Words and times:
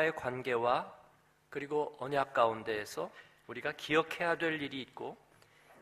하나님과의 0.00 0.14
관계와 0.16 0.92
그리고 1.50 1.94
언약 1.98 2.32
가운데에서 2.32 3.10
우리가 3.46 3.72
기억해야 3.72 4.36
될 4.36 4.60
일이 4.62 4.80
있고 4.82 5.18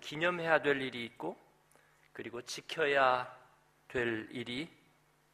기념해야 0.01 0.61
될 0.61 0.81
일이 0.83 1.05
있고 1.05 1.37
그리고 2.13 2.43
지켜야 2.43 3.33
될 3.87 4.29
일이 4.33 4.69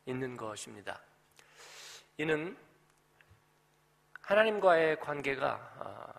있는 0.04 0.36
것입니다. 0.36 1.00
이는 2.18 2.56
하나님과의 4.20 5.00
관계가 5.00 5.48
아, 5.78 6.12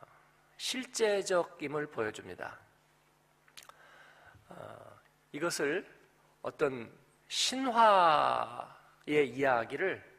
실제적임을 0.57 1.87
보여줍니다. 1.87 2.57
아, 4.49 4.99
이것을 5.31 5.87
어떤 6.41 6.91
신화의 7.27 8.69
이야기를 9.29 10.14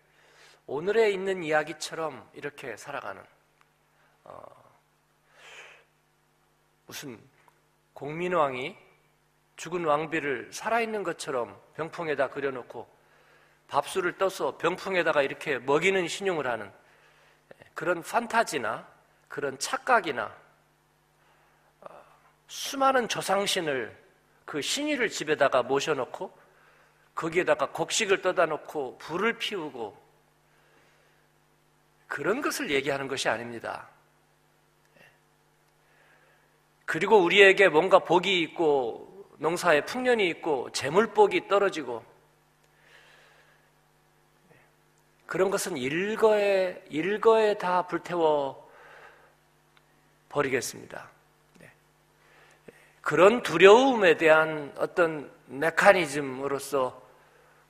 오늘에 0.69 1.13
있는 1.13 1.45
이야기처럼 1.45 2.29
이렇게 2.33 2.77
살아가는 2.77 3.23
어, 4.25 4.45
무슨 6.87 7.21
공민왕이 7.93 8.77
죽은 9.55 9.85
왕비를 9.85 10.53
살아있는 10.53 11.05
것처럼 11.05 11.57
병풍에다 11.75 12.31
그려놓고 12.31 12.89
밥술을 13.69 14.19
떠서 14.19 14.59
병풍에다가 14.59 15.23
이렇게 15.23 15.59
먹이는 15.59 16.09
신용을 16.09 16.49
하는 16.49 16.73
그런 17.75 18.03
판타지나 18.03 18.89
그런 19.29 19.57
착각이나 19.61 20.35
어, 21.83 22.05
수많은 22.49 23.09
조상신을 23.09 23.97
그 24.45 24.61
신의를 24.61 25.11
집에다가 25.11 25.63
모셔놓고 25.63 26.37
거기에다가 27.15 27.71
곡식을 27.71 28.21
떠다 28.21 28.47
놓고 28.47 28.99
불을 28.99 29.39
피우고 29.39 30.06
그런 32.07 32.41
것을 32.41 32.71
얘기하는 32.71 33.09
것이 33.09 33.29
아닙니다. 33.29 33.89
그리고 36.85 37.19
우리에게 37.19 37.69
뭔가 37.69 37.99
복이 37.99 38.41
있고 38.43 39.29
농사에 39.39 39.85
풍년이 39.85 40.27
있고 40.29 40.71
재물복이 40.73 41.49
떨어지고 41.49 42.03
그런 45.27 45.51
것은 45.51 45.77
일거에 45.77 46.85
일거에 46.89 47.59
다 47.59 47.83
불태워 47.87 48.71
버리겠습니다. 50.29 51.11
네. 51.59 51.71
그런 53.01 53.43
두려움에 53.43 54.17
대한 54.17 54.73
어떤 54.79 55.31
메커니즘으로서 55.47 57.03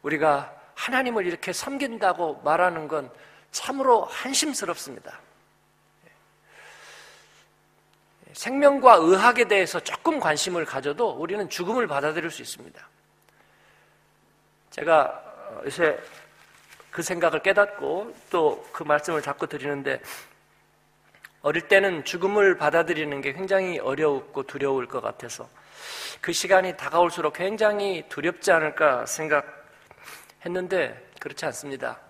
우리가 0.02 0.54
하나님을 0.74 1.26
이렇게 1.26 1.54
섬긴다고 1.54 2.42
말하는 2.42 2.86
건 2.86 3.10
참으로 3.56 4.04
한심스럽습니다. 4.04 5.18
생명과 8.34 8.96
의학에 8.96 9.48
대해서 9.48 9.80
조금 9.80 10.20
관심을 10.20 10.66
가져도 10.66 11.12
우리는 11.12 11.48
죽음을 11.48 11.86
받아들일 11.86 12.30
수 12.30 12.42
있습니다. 12.42 12.86
제가 14.70 15.62
요새 15.64 15.98
그 16.90 17.02
생각을 17.02 17.40
깨닫고 17.40 18.14
또 18.30 18.62
그 18.72 18.82
말씀을 18.82 19.22
자꾸 19.22 19.46
드리는데 19.46 20.02
어릴 21.40 21.66
때는 21.66 22.04
죽음을 22.04 22.58
받아들이는 22.58 23.22
게 23.22 23.32
굉장히 23.32 23.78
어려웠고 23.78 24.42
두려울 24.42 24.86
것 24.86 25.00
같아서 25.00 25.48
그 26.20 26.34
시간이 26.34 26.76
다가올수록 26.76 27.32
굉장히 27.32 28.06
두렵지 28.10 28.52
않을까 28.52 29.06
생각했는데 29.06 31.10
그렇지 31.20 31.46
않습니다. 31.46 32.05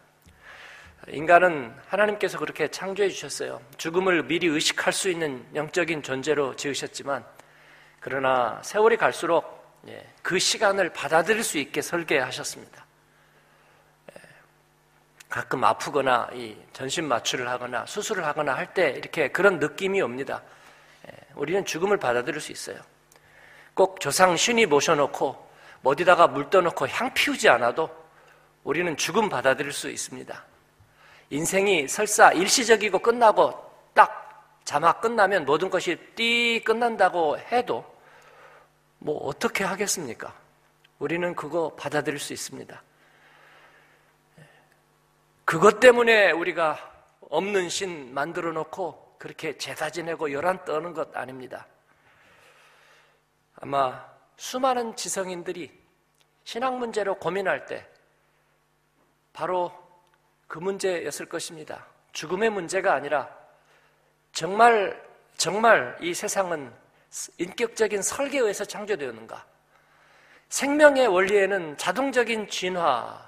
인간은 1.09 1.75
하나님께서 1.87 2.39
그렇게 2.39 2.69
창조해 2.69 3.09
주셨어요. 3.11 3.61
죽음을 3.77 4.25
미리 4.25 4.49
의식할 4.49 4.93
수 4.93 5.09
있는 5.09 5.47
영적인 5.55 6.03
존재로 6.03 6.57
지으셨지만, 6.57 7.25
그러나 8.01 8.61
세월이 8.63 8.97
갈수록 8.97 9.57
예, 9.89 10.05
그 10.23 10.39
시간을 10.39 10.93
받아들일 10.93 11.45
수 11.45 11.59
있게 11.59 11.81
설계하셨습니다. 11.81 12.85
예, 14.11 14.21
가끔 15.29 15.63
아프거나 15.63 16.29
전신 16.73 17.07
마취를 17.07 17.49
하거나 17.49 17.87
수술을 17.87 18.25
하거나 18.25 18.55
할 18.55 18.75
때 18.75 18.91
이렇게 18.91 19.29
그런 19.29 19.61
느낌이 19.61 20.01
옵니다. 20.03 20.43
예, 21.07 21.13
우리는 21.37 21.65
죽음을 21.65 21.99
받아들일 21.99 22.41
수 22.41 22.51
있어요. 22.51 22.79
꼭 23.75 24.01
조상 24.01 24.37
신이 24.37 24.67
모셔놓고 24.67 25.47
어디다가 25.85 26.27
물 26.27 26.51
떠놓고 26.51 26.89
향 26.89 27.15
피우지 27.15 27.49
않아도 27.49 27.89
우리는 28.65 28.97
죽음 28.97 29.29
받아들일 29.29 29.73
수 29.73 29.89
있습니다. 29.89 30.45
인생이 31.31 31.89
설사 31.89 32.33
일시적이고 32.33 32.99
끝나고 33.01 33.53
딱 33.95 34.59
자막 34.65 35.01
끝나면 35.01 35.45
모든 35.45 35.71
것이 35.71 35.97
띠 36.15 36.63
끝난다고 36.65 37.39
해도 37.39 37.85
뭐 38.99 39.27
어떻게 39.27 39.65
하겠습니까? 39.65 40.35
우리는 40.99 41.35
그거 41.35 41.75
받아들일 41.77 42.19
수 42.19 42.33
있습니다. 42.33 42.83
그것 45.45 45.79
때문에 45.79 46.33
우리가 46.33 46.93
없는 47.31 47.69
신 47.69 48.13
만들어 48.15 48.53
놓고 48.53 49.17
그렇게 49.19 49.57
제사 49.57 49.91
지내고 49.91 50.33
열한 50.33 50.65
떠는 50.65 50.93
것 50.93 51.17
아닙니다. 51.17 51.67
아마 53.57 54.05
수많은 54.37 54.97
지성인들이 54.97 55.73
신앙 56.45 56.79
문제로 56.79 57.15
고민할 57.17 57.67
때 57.67 57.87
바로 59.33 59.86
그 60.47 60.59
문제였을 60.59 61.27
것입니다. 61.27 61.87
죽음의 62.13 62.51
문제가 62.51 62.95
아니라 62.95 63.29
정말 64.33 65.05
정말 65.37 65.97
이 66.01 66.15
세상은 66.15 66.73
인격적인 67.39 68.03
설계에 68.03 68.41
의해서 68.41 68.65
창조되었는가? 68.65 69.45
생명의 70.49 71.09
원리에는 71.09 71.77
자동적인 71.77 72.49
진화가 72.49 73.27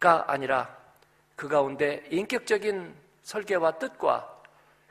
아니라 0.00 0.76
그 1.36 1.48
가운데 1.48 2.04
인격적인 2.10 2.94
설계와 3.22 3.78
뜻과 3.78 4.42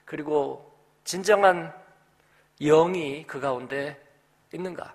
그리고 0.05 0.77
진정한 1.03 1.73
영이 2.59 3.25
그 3.25 3.39
가운데 3.39 3.99
있는가? 4.53 4.93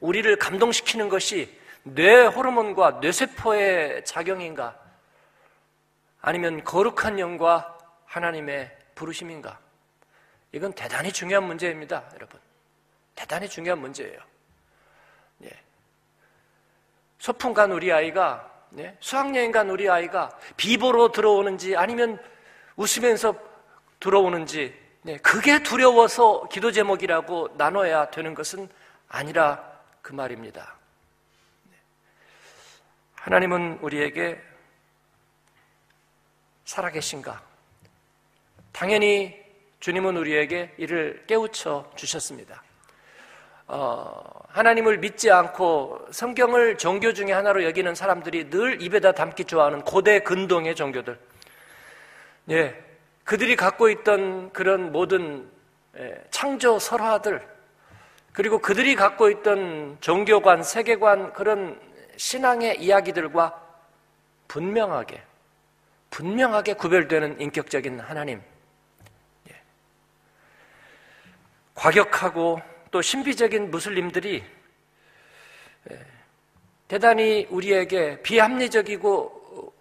우리를 0.00 0.34
감동시키는 0.36 1.08
것이 1.08 1.59
뇌 1.82 2.26
호르몬과 2.26 2.98
뇌세포의 3.00 4.04
작용인가? 4.04 4.76
아니면 6.20 6.62
거룩한 6.64 7.18
영과 7.18 7.76
하나님의 8.04 8.76
부르심인가? 8.94 9.58
이건 10.52 10.72
대단히 10.72 11.12
중요한 11.12 11.44
문제입니다, 11.44 12.10
여러분. 12.14 12.38
대단히 13.14 13.48
중요한 13.48 13.80
문제예요. 13.80 14.18
예. 15.44 15.50
소풍 17.18 17.54
간 17.54 17.70
우리 17.72 17.92
아이가, 17.92 18.50
예? 18.78 18.96
수학여행 19.00 19.52
간 19.52 19.70
우리 19.70 19.88
아이가 19.88 20.30
비보로 20.56 21.12
들어오는지 21.12 21.76
아니면 21.76 22.22
웃으면서 22.76 23.34
들어오는지, 24.00 24.74
예. 25.06 25.16
그게 25.18 25.62
두려워서 25.62 26.48
기도 26.50 26.72
제목이라고 26.72 27.50
나눠야 27.56 28.10
되는 28.10 28.34
것은 28.34 28.68
아니라 29.08 29.62
그 30.02 30.12
말입니다. 30.12 30.79
하나님은 33.20 33.80
우리에게 33.82 34.40
살아계신가? 36.64 37.42
당연히 38.72 39.38
주님은 39.80 40.16
우리에게 40.16 40.72
이를 40.78 41.22
깨우쳐 41.26 41.92
주셨습니다. 41.96 42.62
어, 43.66 44.22
하나님을 44.48 44.98
믿지 44.98 45.30
않고 45.30 46.08
성경을 46.10 46.78
종교 46.78 47.12
중에 47.12 47.32
하나로 47.32 47.62
여기는 47.64 47.94
사람들이 47.94 48.48
늘 48.48 48.80
입에다 48.80 49.12
담기 49.12 49.44
좋아하는 49.44 49.82
고대 49.82 50.20
근동의 50.20 50.74
종교들. 50.74 51.18
예, 52.50 52.84
그들이 53.24 53.54
갖고 53.54 53.90
있던 53.90 54.50
그런 54.52 54.92
모든 54.92 55.46
예, 55.98 56.24
창조 56.30 56.78
설화들, 56.78 57.46
그리고 58.32 58.60
그들이 58.60 58.94
갖고 58.94 59.28
있던 59.28 59.98
종교관, 60.00 60.62
세계관, 60.62 61.34
그런 61.34 61.78
신앙의 62.20 62.82
이야기들과 62.82 63.66
분명하게, 64.46 65.22
분명하게 66.10 66.74
구별되는 66.74 67.40
인격적인 67.40 67.98
하나님. 67.98 68.42
예. 69.48 69.56
과격하고 71.74 72.60
또 72.90 73.00
신비적인 73.00 73.70
무슬림들이 73.70 74.44
예. 75.90 76.06
대단히 76.88 77.46
우리에게 77.48 78.20
비합리적이고 78.20 79.72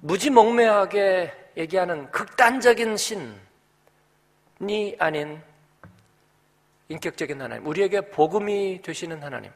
무지몽매하게 0.00 1.50
얘기하는 1.56 2.08
극단적인 2.12 2.96
신이 2.96 3.34
아닌 5.00 5.42
인격적인 6.88 7.42
하나님, 7.42 7.66
우리에게 7.66 8.02
복음이 8.10 8.80
되시는 8.82 9.20
하나님. 9.20 9.50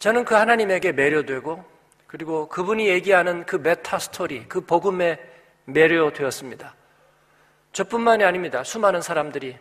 저는 0.00 0.24
그 0.24 0.34
하나님에게 0.34 0.92
매료되고 0.92 1.62
그리고 2.06 2.48
그분이 2.48 2.88
얘기하는 2.88 3.44
그 3.44 3.56
meta 3.56 3.98
story, 3.98 4.48
그 4.48 4.62
복음에 4.62 5.20
매료되었습니다. 5.66 6.74
저뿐만이 7.72 8.24
아닙니다. 8.24 8.64
수많은 8.64 9.02
사람들이 9.02 9.58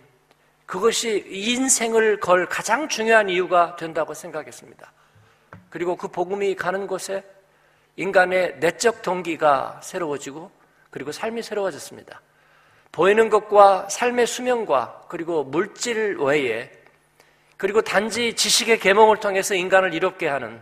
그것이 0.65 1.25
인생을 1.27 2.21
걸 2.21 2.47
가장 2.47 2.88
중요한 2.88 3.27
이유가 3.30 3.75
된다고 3.75 4.13
생각했습니다. 4.13 4.91
그리고 5.69 5.97
그 5.97 6.07
복음이 6.07 6.56
가는 6.56 6.88
곳에 6.88 7.21
인간의 7.97 8.59
내적 8.59 9.01
동기가 9.01 9.81
새로워지고 9.83 10.50
그리고 10.89 11.12
삶이 11.12 11.44
새로워졌습니다. 11.44 12.21
보이는 12.94 13.30
것과 13.30 13.89
삶의 13.89 14.25
수명과 14.25 15.07
그리고 15.09 15.44
물질 15.44 16.15
외에 16.18 16.79
그리고 17.59 17.81
단지 17.81 18.33
지식의 18.33 18.79
계몽을 18.79 19.17
통해서 19.17 19.53
인간을 19.53 19.94
이롭게 19.94 20.29
하는 20.29 20.61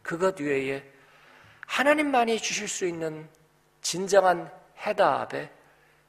그것 0.00 0.40
외에 0.40 0.82
하나님만이 1.66 2.40
주실 2.40 2.66
수 2.66 2.86
있는 2.86 3.28
진정한 3.82 4.50
해답에 4.78 5.50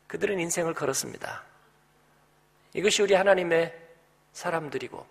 그들은 0.07 0.39
인생을 0.39 0.73
걸었습니다. 0.73 1.43
이것이 2.73 3.01
우리 3.01 3.13
하나님의 3.13 3.77
사람들이고 4.31 5.05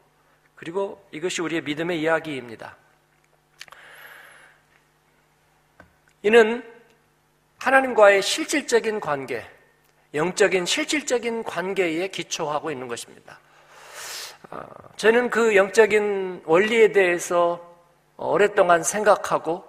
그리고 0.55 1.07
이것이 1.11 1.43
우리의 1.43 1.65
믿음의 1.65 2.01
이야기입니다. 2.01 2.79
이는 6.23 6.65
하나님과의 7.59 8.23
실질적인 8.23 9.01
관계, 9.01 9.47
영적인 10.15 10.65
실질적인 10.65 11.45
관계에 11.45 12.09
기초하고 12.09 12.71
있는 12.71 12.89
것입니다. 12.89 13.39
어, 14.51 14.63
저는 14.97 15.31
그 15.31 15.55
영적인 15.55 16.43
원리에 16.45 16.93
대해서 16.93 17.61
오랫동안 18.17 18.83
생각하고 18.83 19.65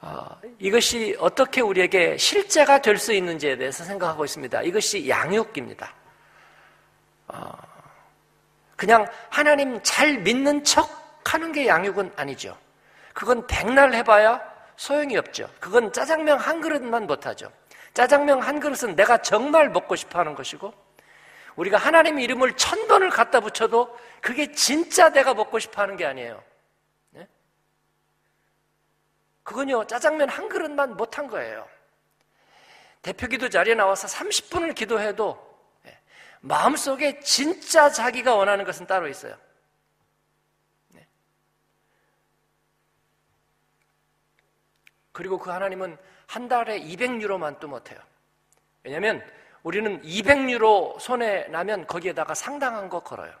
어, 0.00 0.26
이것이 0.58 1.16
어떻게 1.18 1.60
우리에게 1.60 2.16
실제가 2.16 2.80
될 2.80 2.98
수 2.98 3.12
있는지에 3.12 3.56
대해서 3.56 3.84
생각하고 3.84 4.24
있습니다. 4.24 4.62
이것이 4.62 5.08
양육입니다. 5.08 5.94
어, 7.28 7.52
그냥 8.76 9.06
하나님 9.30 9.80
잘 9.82 10.18
믿는 10.18 10.64
척 10.64 10.88
하는 11.24 11.50
게 11.52 11.66
양육은 11.66 12.12
아니죠. 12.16 12.56
그건 13.14 13.46
백날 13.46 13.94
해봐야 13.94 14.40
소용이 14.76 15.16
없죠. 15.16 15.48
그건 15.58 15.92
짜장면 15.92 16.38
한 16.38 16.60
그릇만 16.60 17.06
못하죠. 17.06 17.50
짜장면 17.94 18.42
한 18.42 18.60
그릇은 18.60 18.94
내가 18.94 19.16
정말 19.22 19.70
먹고 19.70 19.96
싶어 19.96 20.18
하는 20.18 20.34
것이고, 20.34 20.72
우리가 21.56 21.78
하나님의 21.78 22.24
이름을 22.24 22.56
천 22.56 22.86
번을 22.86 23.10
갖다 23.10 23.40
붙여도 23.40 23.98
그게 24.20 24.52
진짜 24.52 25.10
내가 25.10 25.34
먹고 25.34 25.58
싶어 25.58 25.82
하는 25.82 25.96
게 25.96 26.04
아니에요. 26.04 26.42
네? 27.10 27.26
그건요, 29.42 29.86
짜장면 29.86 30.28
한 30.28 30.48
그릇만 30.48 30.96
못한 30.96 31.26
거예요. 31.26 31.66
대표 33.02 33.26
기도 33.26 33.48
자리에 33.48 33.74
나와서 33.74 34.06
30분을 34.08 34.74
기도해도 34.74 35.38
네, 35.82 35.98
마음속에 36.40 37.20
진짜 37.20 37.88
자기가 37.88 38.34
원하는 38.34 38.64
것은 38.64 38.86
따로 38.86 39.08
있어요. 39.08 39.36
네. 40.88 41.06
그리고 45.12 45.38
그 45.38 45.50
하나님은 45.50 45.96
한 46.26 46.48
달에 46.48 46.80
200유로만 46.80 47.60
또 47.60 47.68
못해요. 47.68 48.00
왜냐하면 48.82 49.24
우리는 49.66 50.00
200유로 50.02 51.00
손에 51.00 51.48
나면 51.48 51.88
거기에다가 51.88 52.34
상당한 52.34 52.88
거 52.88 53.00
걸어요. 53.00 53.34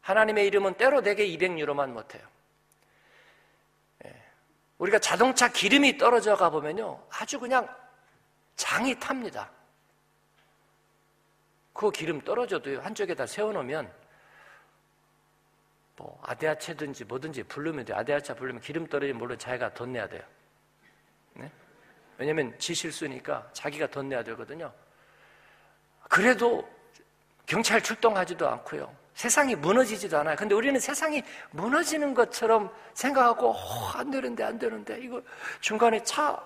하나님의 0.00 0.48
이름은 0.48 0.74
때로 0.74 1.00
내게 1.00 1.28
200유로만 1.28 1.90
못해요. 1.90 2.26
예. 4.04 4.20
우리가 4.78 4.98
자동차 4.98 5.46
기름이 5.46 5.96
떨어져 5.96 6.34
가 6.34 6.50
보면요. 6.50 7.00
아주 7.08 7.38
그냥 7.38 7.72
장이 8.56 8.98
탑니다. 8.98 9.48
그 11.72 11.92
기름 11.92 12.20
떨어져도요. 12.22 12.80
한쪽에다 12.80 13.28
세워놓으면 13.28 13.92
뭐 15.94 16.20
아대아체든지 16.24 17.04
뭐든지 17.04 17.44
부르면 17.44 17.84
돼요. 17.84 17.96
아대아차 17.96 18.34
부르면 18.34 18.60
기름 18.60 18.88
떨어지면 18.88 19.18
물론 19.18 19.38
자기가 19.38 19.72
돈 19.74 19.92
내야 19.92 20.08
돼요. 20.08 20.24
네? 22.18 22.24
왜냐면 22.26 22.54
지 22.58 22.74
실수니까 22.74 23.48
자기가 23.52 23.86
돈 23.86 24.08
내야 24.08 24.22
되거든요. 24.24 24.72
그래도 26.08 26.68
경찰 27.46 27.80
출동하지도 27.80 28.48
않고요. 28.48 28.94
세상이 29.14 29.56
무너지지도 29.56 30.18
않아요. 30.18 30.36
근데 30.36 30.54
우리는 30.54 30.78
세상이 30.78 31.22
무너지는 31.50 32.14
것처럼 32.14 32.72
생각하고 32.94 33.50
어, 33.50 33.88
안 33.94 34.10
되는데 34.10 34.44
안 34.44 34.58
되는데 34.58 35.00
이거 35.00 35.22
중간에 35.60 36.02
차 36.02 36.40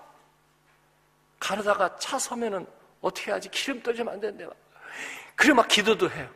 가르다가 1.39 1.95
차 1.97 2.17
서면은 2.17 2.65
어떻게 3.01 3.31
하지? 3.31 3.49
기름 3.49 3.81
떨어지면 3.83 4.13
안 4.13 4.19
되는데 4.19 4.45
막. 4.45 4.55
그래 5.35 5.53
막 5.53 5.67
기도도 5.67 6.09
해요. 6.09 6.29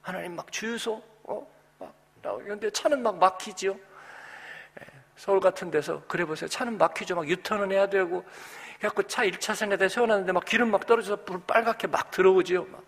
하나님 0.00 0.34
막 0.34 0.50
주유소 0.50 1.02
어? 1.22 1.46
막 1.78 1.94
나오는데 2.20 2.70
차는 2.70 3.02
막 3.02 3.16
막히지요. 3.18 3.78
서울 5.16 5.40
같은 5.40 5.70
데서 5.70 6.02
그래 6.08 6.24
보세요. 6.24 6.48
차는 6.48 6.78
막히죠. 6.78 7.14
막 7.14 7.28
유턴은 7.28 7.72
해야 7.72 7.86
되고. 7.88 8.24
그래갖고 8.78 9.04
차 9.04 9.24
1차선에다 9.24 9.88
세워놨는데 9.88 10.32
막 10.32 10.44
기름 10.44 10.70
막 10.70 10.86
떨어져서 10.86 11.24
불 11.24 11.40
빨갛게 11.46 11.86
막 11.86 12.10
들어오지요. 12.10 12.64
막. 12.64 12.82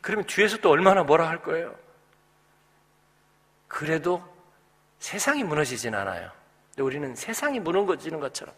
그러면 0.00 0.26
뒤에서 0.26 0.56
또 0.58 0.70
얼마나 0.70 1.02
뭐라 1.02 1.28
할 1.28 1.42
거예요. 1.42 1.74
그래도 3.68 4.22
세상이 4.98 5.44
무너지진 5.44 5.94
않아요. 5.94 6.30
근데 6.70 6.82
우리는 6.82 7.14
세상이 7.14 7.60
무너지는 7.60 8.20
것처럼. 8.20 8.54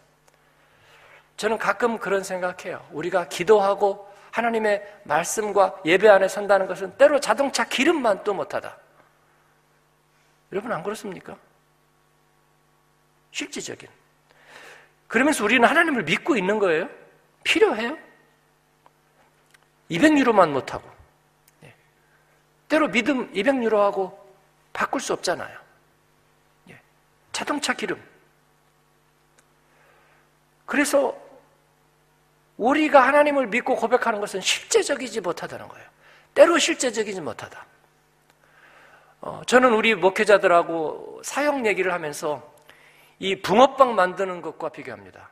저는 1.37 1.57
가끔 1.57 1.97
그런 1.97 2.23
생각해요. 2.23 2.85
우리가 2.91 3.27
기도하고 3.27 4.09
하나님의 4.31 4.99
말씀과 5.03 5.81
예배 5.85 6.07
안에 6.07 6.27
선다는 6.27 6.67
것은 6.67 6.97
때로 6.97 7.19
자동차 7.19 7.63
기름만 7.65 8.23
또 8.23 8.33
못하다. 8.33 8.77
여러분 10.51 10.71
안 10.71 10.83
그렇습니까? 10.83 11.37
실질적인. 13.35 13.89
그러면서 15.09 15.43
우리는 15.43 15.67
하나님을 15.67 16.03
믿고 16.03 16.37
있는 16.37 16.57
거예요? 16.57 16.89
필요해요? 17.43 17.97
200유로만 19.91 20.51
못하고. 20.51 20.89
예. 21.65 21.73
때로 22.69 22.87
믿음 22.89 23.31
200유로하고 23.33 24.17
바꿀 24.71 25.01
수 25.01 25.11
없잖아요. 25.11 25.59
예. 26.69 26.79
자동차 27.33 27.73
기름. 27.73 28.01
그래서 30.65 31.21
우리가 32.55 33.05
하나님을 33.05 33.47
믿고 33.47 33.75
고백하는 33.75 34.21
것은 34.21 34.39
실제적이지 34.39 35.19
못하다는 35.19 35.67
거예요. 35.67 35.85
때로 36.33 36.57
실제적이지 36.57 37.19
못하다. 37.19 37.65
어, 39.19 39.41
저는 39.45 39.73
우리 39.73 39.93
목회자들하고 39.93 41.21
사역 41.21 41.65
얘기를 41.65 41.91
하면서 41.91 42.54
이 43.19 43.41
붕어빵 43.41 43.95
만드는 43.95 44.41
것과 44.41 44.69
비교합니다. 44.69 45.29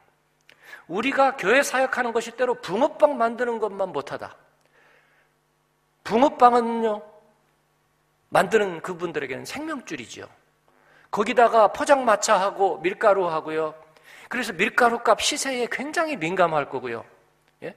우리가 0.88 1.38
교회 1.38 1.64
사역하는 1.64 2.14
것이 2.14 2.32
때로 2.32 2.56
붕어빵 2.56 3.18
만드는 3.18 3.60
것만 3.60 3.90
못하다. 3.90 4.36
붕어빵은요, 6.04 7.02
만드는 8.30 8.82
그분들에게는 8.82 9.46
생명줄이지요. 9.46 10.28
거기다가 11.12 11.68
포장마차하고 11.70 12.80
밀가루하고요. 12.80 13.76
그래서 14.28 14.52
밀가루 14.52 15.00
값 15.00 15.22
시세에 15.22 15.68
굉장히 15.72 16.18
민감할 16.18 16.70
거고요. 16.70 17.06
예? 17.62 17.76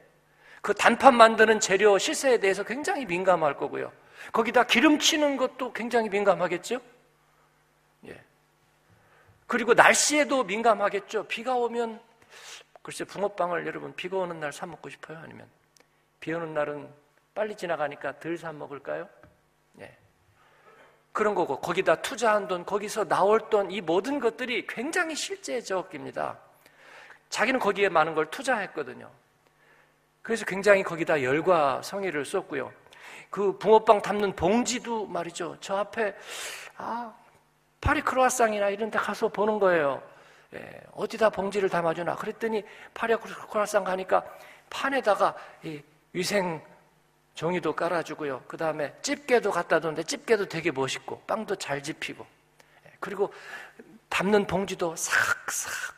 그 0.63 0.73
단팥 0.73 1.15
만드는 1.15 1.61
재료 1.61 1.99
시세에 1.99 2.39
대해서 2.39 2.63
굉장히 2.63 3.05
민감할 3.05 3.57
거고요. 3.57 3.93
거기다 4.33 4.65
기름 4.65 4.99
치는 4.99 5.37
것도 5.37 5.75
굉장히 5.75 6.09
민감하겠죠? 6.09 6.81
그리고 9.47 9.75
날씨에도 9.75 10.45
민감하겠죠. 10.45 11.25
비가 11.25 11.55
오면 11.55 12.01
글쎄 12.83 13.05
붕어빵을 13.05 13.67
여러분 13.67 13.95
비가 13.95 14.17
오는 14.19 14.39
날 14.41 14.53
사 14.53 14.67
먹고 14.67 14.89
싶어요? 14.91 15.19
아니면 15.19 15.47
비 16.21 16.33
오는 16.33 16.53
날은 16.55 16.89
빨리 17.35 17.57
지나가니까 17.57 18.19
덜 18.19 18.37
사 18.39 18.53
먹을까요? 18.53 19.09
예. 19.81 19.97
그런 21.13 21.35
거고 21.35 21.61
거기다 21.61 21.97
투자한 22.03 22.49
돈, 22.49 22.65
거기서 22.65 23.05
나올 23.09 23.49
돈 23.51 23.71
이 23.71 23.81
모든 23.81 24.21
것들이 24.21 24.67
굉장히 24.67 25.15
실제적입니다. 25.15 26.39
자기는 27.31 27.59
거기에 27.61 27.89
많은 27.89 28.15
걸 28.15 28.31
투자했거든요. 28.31 29.11
그래서 30.23 30.45
굉장히 30.45 30.83
거기다 30.83 31.23
열과 31.23 31.81
성의를 31.83 32.25
쏟고요. 32.25 32.73
그 33.31 33.57
붕어빵 33.59 34.03
담는 34.03 34.35
봉지도 34.37 35.07
말이죠. 35.07 35.57
저 35.61 35.77
앞에 35.79 36.15
아 36.77 37.15
파리 37.87 38.03
크로아상이나 38.03 38.69
이런 38.71 38.91
데 38.91 38.99
가서 38.99 39.29
보는 39.29 39.61
거예요. 39.61 40.03
예, 40.55 40.81
어디다 40.93 41.31
봉지를 41.31 41.69
담아주나. 41.69 42.17
그랬더니 42.17 42.65
파리 42.93 43.15
크로아상 43.17 43.85
가니까 43.85 44.25
판에다가 44.69 45.37
위생 46.13 46.61
종이도 47.35 47.77
깔아주고요. 47.77 48.43
그 48.49 48.57
다음에 48.57 48.93
집게도 49.03 49.53
갖다 49.53 49.79
두는데 49.79 50.03
집게도 50.03 50.47
되게 50.47 50.73
멋있고 50.73 51.21
빵도 51.29 51.55
잘 51.57 51.81
집히고 51.81 52.27
예, 52.87 52.93
그리고 52.99 53.33
담는 54.09 54.49
봉지도 54.49 54.97
싹싹 54.97 55.95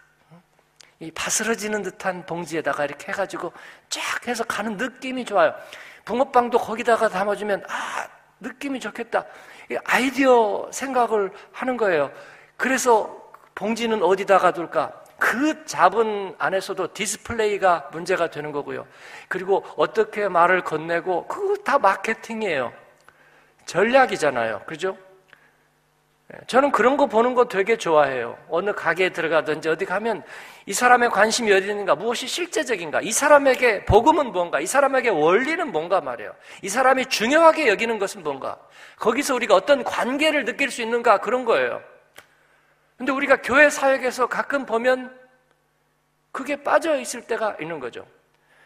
이 1.01 1.11
바스러지는 1.11 1.83
듯한 1.83 2.27
봉지에다가 2.27 2.85
이렇게 2.85 3.13
해가지고 3.13 3.51
쫙 3.89 4.29
해서 4.29 4.45
가는 4.45 4.77
느낌이 4.77 5.25
좋아요. 5.25 5.55
붕어빵도 6.05 6.59
거기다가 6.59 7.09
담아주면 7.09 7.65
아 7.67 8.09
느낌이 8.41 8.79
좋겠다. 8.79 9.25
아이디어 9.85 10.69
생각을 10.71 11.31
하는 11.53 11.77
거예요. 11.77 12.11
그래서 12.57 13.33
봉지는 13.55 14.03
어디다가 14.03 14.53
둘까? 14.53 14.93
그 15.19 15.65
좁은 15.65 16.35
안에서도 16.39 16.93
디스플레이가 16.93 17.89
문제가 17.93 18.31
되는 18.31 18.53
거고요. 18.53 18.87
그리고 19.27 19.65
어떻게 19.77 20.29
말을 20.29 20.63
건네고 20.63 21.27
그거 21.27 21.57
다 21.57 21.79
마케팅이에요. 21.79 22.73
전략이잖아요. 23.67 24.63
그죠? 24.67 24.97
예, 26.35 26.39
저는 26.47 26.73
그런 26.73 26.97
거 26.97 27.07
보는 27.07 27.35
거 27.35 27.47
되게 27.47 27.79
좋아해요. 27.79 28.37
어느 28.49 28.73
가게에 28.75 29.11
들어가든지 29.11 29.69
어디 29.69 29.87
가면 29.87 30.23
이 30.67 30.75
사람의 30.75 31.11
관심이 31.11 31.51
어디 31.51 31.69
있는가, 31.69 31.95
무엇이 31.95 32.27
실제적인가, 32.27 33.01
이 33.01 33.13
사람에게 33.13 33.87
복음은 33.87 34.33
뭔가, 34.33 34.61
이 34.61 34.67
사람에게 34.67 35.09
원리는 35.09 35.73
뭔가 35.73 36.03
말이에요. 36.03 36.35
이 36.63 36.69
사람이 36.69 37.07
중요하게 37.07 37.69
여기는 37.69 37.99
것은 37.99 38.23
뭔가, 38.23 38.59
거기서 38.99 39.35
우리가 39.37 39.55
어떤 39.55 39.85
관계를 39.85 40.45
느낄 40.45 40.71
수 40.71 40.83
있는가 40.83 41.19
그런 41.19 41.47
거예요. 41.47 41.83
근데 42.99 43.13
우리가 43.13 43.37
교회 43.41 43.71
사역에서 43.71 44.27
가끔 44.27 44.67
보면 44.67 45.17
그게 46.33 46.63
빠져 46.63 46.99
있을 46.99 47.23
때가 47.23 47.57
있는 47.61 47.81
거죠. 47.81 48.07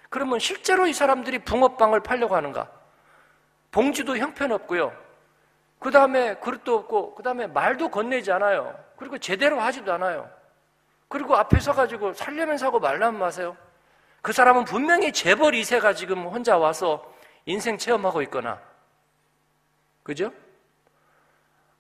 그러면 0.09 0.41
실제로 0.41 0.87
이 0.87 0.93
사람들이 0.93 1.39
붕어빵을 1.41 2.01
팔려고 2.01 2.35
하는가? 2.35 2.69
봉지도 3.71 4.17
형편없고요. 4.17 4.93
그 5.83 5.91
다음에 5.91 6.35
그릇도 6.37 6.77
없고, 6.77 7.15
그 7.15 7.23
다음에 7.23 7.47
말도 7.47 7.91
건네지 7.91 8.31
않아요. 8.33 8.79
그리고 8.97 9.19
제대로 9.19 9.61
하지도 9.61 9.93
않아요. 9.93 10.31
그리고 11.09 11.37
앞에 11.37 11.59
서가지고 11.59 12.15
살려면 12.15 12.57
사고 12.57 12.79
말라면 12.79 13.19
마세요. 13.19 13.57
그 14.23 14.33
사람은 14.33 14.65
분명히 14.65 15.13
재벌 15.13 15.53
2세가 15.53 15.97
지금 15.97 16.25
혼자 16.27 16.57
와서 16.57 17.05
인생 17.45 17.77
체험하고 17.77 18.23
있거나, 18.23 18.61
그죠? 20.05 20.33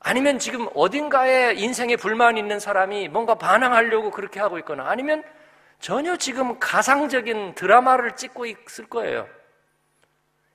아니면 0.01 0.41
지금 0.41 0.69
어딘가에 0.75 1.55
인생에 1.55 1.95
불만이 1.95 2.41
있는 2.41 2.59
사람이 2.59 3.09
뭔가 3.09 3.37
반항하려고 3.37 4.11
그렇게 4.11 4.41
하고 4.41 4.59
있거나, 4.59 4.89
아니면 4.89 5.23
전혀 5.79 6.17
지금 6.17 6.59
가상적인 6.59 7.55
드라마를 7.55 8.17
찍고 8.17 8.47
있을 8.47 8.89
거예요. 8.89 9.29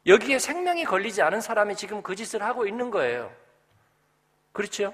여기에 0.07 0.39
생명이 0.39 0.85
걸리지 0.85 1.21
않은 1.21 1.41
사람이 1.41 1.75
지금 1.75 2.01
그 2.01 2.15
짓을 2.15 2.41
하고 2.41 2.65
있는 2.65 2.89
거예요. 2.89 3.33
그렇죠? 4.53 4.93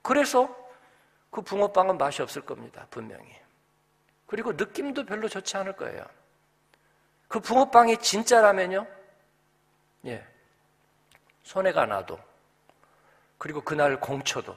그래서 0.00 0.54
그 1.30 1.42
붕어빵은 1.42 1.98
맛이 1.98 2.22
없을 2.22 2.42
겁니다. 2.42 2.86
분명히. 2.90 3.38
그리고 4.26 4.52
느낌도 4.52 5.04
별로 5.04 5.28
좋지 5.28 5.56
않을 5.58 5.76
거예요. 5.76 6.04
그 7.28 7.38
붕어빵이 7.38 7.98
진짜라면요. 7.98 8.86
예. 10.06 10.26
손해가 11.42 11.86
나도. 11.86 12.18
그리고 13.36 13.60
그날 13.60 14.00
공쳐도. 14.00 14.56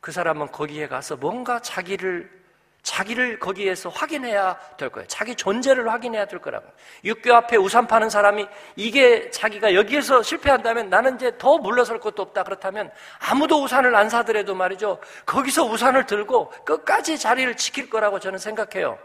그 0.00 0.12
사람은 0.12 0.52
거기에 0.52 0.88
가서 0.88 1.16
뭔가 1.16 1.60
자기를 1.60 2.43
자기를 2.84 3.38
거기에서 3.38 3.88
확인해야 3.88 4.58
될 4.76 4.90
거예요. 4.90 5.06
자기 5.08 5.34
존재를 5.34 5.90
확인해야 5.90 6.26
될 6.26 6.38
거라고. 6.38 6.70
육교 7.02 7.34
앞에 7.34 7.56
우산 7.56 7.86
파는 7.86 8.10
사람이 8.10 8.46
이게 8.76 9.30
자기가 9.30 9.74
여기에서 9.74 10.22
실패한다면 10.22 10.90
나는 10.90 11.16
이제 11.16 11.36
더 11.38 11.56
물러설 11.56 11.98
것도 11.98 12.22
없다. 12.22 12.44
그렇다면 12.44 12.92
아무도 13.18 13.62
우산을 13.64 13.96
안 13.96 14.10
사더라도 14.10 14.54
말이죠. 14.54 15.00
거기서 15.24 15.64
우산을 15.64 16.04
들고 16.04 16.50
끝까지 16.66 17.18
자리를 17.18 17.56
지킬 17.56 17.88
거라고 17.88 18.20
저는 18.20 18.38
생각해요. 18.38 18.98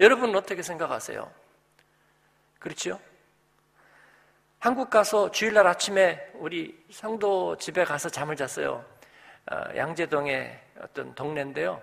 여러분은 0.00 0.34
어떻게 0.34 0.62
생각하세요? 0.62 1.30
그렇죠? 2.58 2.98
한국 4.58 4.88
가서 4.88 5.30
주일날 5.30 5.66
아침에 5.66 6.18
우리 6.34 6.82
성도 6.90 7.56
집에 7.58 7.84
가서 7.84 8.08
잠을 8.08 8.36
잤어요. 8.36 8.82
어, 9.50 9.56
양재동의 9.76 10.58
어떤 10.80 11.14
동네인데요. 11.14 11.82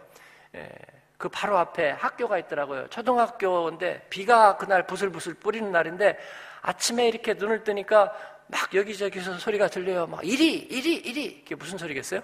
예, 1.15 1.17
그 1.17 1.29
바로 1.29 1.57
앞에 1.57 1.91
학교가 1.91 2.37
있더라고요. 2.39 2.87
초등학교인데 2.89 4.07
비가 4.09 4.57
그날 4.57 4.85
부슬부슬 4.85 5.35
뿌리는 5.35 5.71
날인데 5.71 6.17
아침에 6.61 7.07
이렇게 7.07 7.33
눈을 7.33 7.63
뜨니까 7.63 8.13
막 8.47 8.73
여기저기서 8.73 9.37
소리가 9.37 9.67
들려요. 9.67 10.07
막 10.07 10.25
이리 10.25 10.53
이리 10.55 10.95
이리 10.95 11.25
이게 11.25 11.55
무슨 11.55 11.77
소리겠어요? 11.77 12.21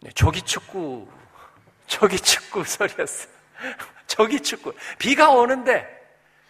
네, 0.00 0.10
조기 0.12 0.42
축구 0.42 1.08
조기 1.86 2.18
축구 2.18 2.64
소리였어요. 2.64 3.32
조기 4.06 4.40
축구 4.40 4.72
비가 4.98 5.30
오는데 5.30 5.86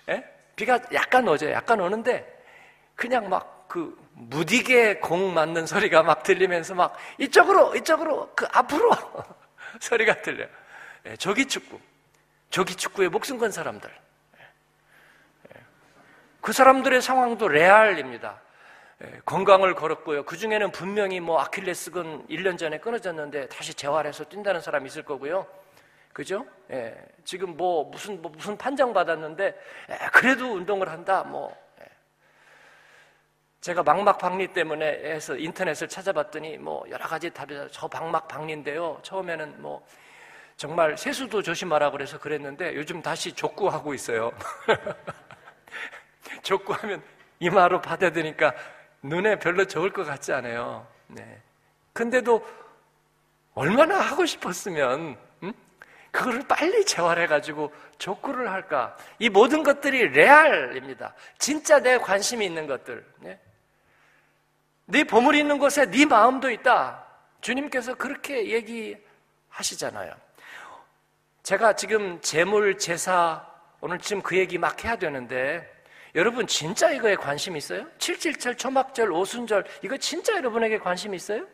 예? 0.09 0.25
비가 0.55 0.79
약간 0.93 1.27
오죠. 1.27 1.51
약간 1.51 1.81
오는데 1.81 2.43
그냥 2.95 3.29
막 3.29 3.57
그 3.69 3.97
무디게 4.13 5.01
공 5.01 5.35
맞는 5.35 5.67
소리가 5.67 6.03
막 6.03 6.23
들리면서 6.23 6.75
막 6.75 6.97
이쪽으로 7.19 7.75
이쪽으로 7.77 8.33
그 8.35 8.47
앞으로 8.53 8.91
소리가 9.81 10.23
들려요. 10.23 10.49
예, 11.07 11.17
저기 11.17 11.47
축구, 11.47 11.79
저기 12.51 12.75
축구에 12.75 13.09
목숨 13.09 13.39
건 13.39 13.51
사람들. 13.53 13.89
예, 14.39 14.43
예. 15.55 15.61
그 16.41 16.53
사람들의 16.53 17.01
상황도 17.01 17.49
레알입니다. 17.49 18.41
건강을 19.27 19.75
걸었고요. 19.75 20.25
그 20.25 20.39
중에는 20.39 20.73
분명히 20.73 21.21
뭐 21.21 21.39
아킬레스건 21.41 22.29
1년 22.29 22.57
전에 22.57 22.79
끊어졌는데 22.79 23.49
다시 23.49 23.75
재활해서 23.75 24.25
뛴다는 24.25 24.63
사람이 24.63 24.87
있을 24.87 25.03
거고요. 25.03 25.47
그죠? 26.15 26.47
예, 26.71 26.97
지금 27.25 27.59
뭐 27.59 27.85
무슨 27.85 28.23
뭐 28.23 28.33
무슨 28.35 28.57
판정 28.57 28.95
받았는데 28.95 29.45
예, 29.91 29.99
그래도 30.13 30.55
운동을 30.55 30.89
한다. 30.89 31.23
뭐 31.25 31.55
예. 31.81 31.85
제가 33.61 33.83
망막 33.83 34.17
박리 34.17 34.49
때문에 34.49 34.87
해서 34.87 35.37
인터넷을 35.37 35.89
찾아봤더니 35.89 36.57
뭐 36.57 36.85
여러 36.89 37.07
가지 37.07 37.29
답이 37.29 37.55
저 37.71 37.89
망막 37.93 38.29
박리인데요. 38.29 38.99
처음에는 39.03 39.61
뭐 39.61 39.87
정말 40.57 40.97
세수도 40.97 41.43
조심하라 41.43 41.91
그래서 41.91 42.19
그랬는데 42.19 42.75
요즘 42.77 43.03
다시 43.03 43.33
족구하고 43.33 43.93
있어요. 43.93 44.33
족구하면 46.43 47.03
이마로 47.41 47.83
받아드니까 47.83 48.55
눈에 49.03 49.39
별로 49.39 49.67
좋을 49.67 49.93
것 49.93 50.05
같지 50.05 50.33
않아요. 50.33 50.87
네. 51.09 51.43
근데도 51.93 52.47
얼마나 53.55 54.01
하고 54.01 54.25
싶었으면 54.25 55.19
음? 55.43 55.53
그거를 56.11 56.43
빨리 56.49 56.85
재활해가지고 56.87 57.73
족구를 57.99 58.51
할까? 58.51 58.97
이 59.19 59.29
모든 59.29 59.63
것들이 59.63 60.09
레알입니다. 60.09 61.15
진짜 61.39 61.81
내 61.81 61.99
관심이 61.99 62.45
있는 62.45 62.67
것들. 62.67 63.05
네? 63.19 63.39
네 64.87 65.05
보물이 65.05 65.39
있는 65.39 65.59
곳에 65.59 65.91
네 65.91 66.07
마음도 66.07 66.51
있다. 66.51 67.05
주님께서 67.43 67.95
그렇게 67.95 68.51
얘기하시잖아요. 68.51 70.26
제가 71.47 71.75
지금 71.75 72.21
재물, 72.23 72.77
제사, 72.77 73.47
오늘쯤 73.81 74.23
그 74.23 74.37
얘기 74.37 74.59
막 74.59 74.83
해야 74.83 74.97
되는데, 74.97 75.65
여러분 76.17 76.45
진짜 76.45 76.91
이거에 76.91 77.15
관심 77.15 77.57
있어요? 77.57 77.87
777 77.99 78.57
초막절, 78.57 79.13
오순절, 79.13 79.65
이거 79.83 79.97
진짜 79.97 80.35
여러분에게 80.35 80.79
관심 80.79 81.15
있어요? 81.15 81.47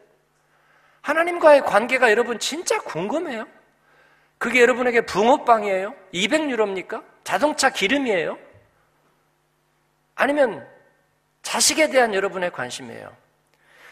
하나님과의 1.02 1.60
관계가 1.64 2.10
여러분 2.10 2.38
진짜 2.38 2.78
궁금해요? 2.78 3.46
그게 4.38 4.62
여러분에게 4.62 5.02
붕어빵이에요? 5.02 5.94
200유로입니까? 6.14 7.04
자동차 7.22 7.68
기름이에요? 7.68 8.38
아니면 10.14 10.66
자식에 11.42 11.90
대한 11.90 12.14
여러분의 12.14 12.50
관심이에요? 12.50 13.14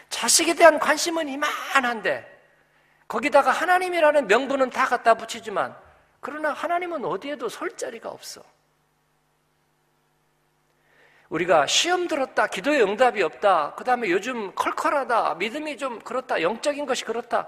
자식에 0.09 0.55
대한 0.55 0.79
관심은 0.79 1.29
이만한데, 1.29 2.25
거기다가 3.07 3.51
하나님이라는 3.51 4.25
명분은 4.25 4.71
다 4.71 4.87
갖다 4.87 5.13
붙이지만, 5.13 5.90
그러나 6.21 6.53
하나님은 6.53 7.03
어디에도 7.03 7.49
설 7.49 7.75
자리가 7.75 8.09
없어. 8.09 8.41
우리가 11.29 11.65
시험 11.65 12.07
들었다, 12.07 12.47
기도의 12.47 12.83
응답이 12.83 13.23
없다, 13.23 13.73
그 13.75 13.83
다음에 13.83 14.09
요즘 14.09 14.53
컬컬하다, 14.53 15.35
믿음이 15.35 15.77
좀 15.77 15.99
그렇다, 15.99 16.41
영적인 16.41 16.85
것이 16.85 17.05
그렇다. 17.05 17.47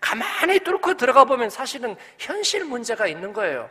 가만히 0.00 0.60
뚫고 0.60 0.94
들어가 0.94 1.24
보면 1.24 1.50
사실은 1.50 1.96
현실 2.18 2.64
문제가 2.64 3.06
있는 3.06 3.32
거예요. 3.32 3.70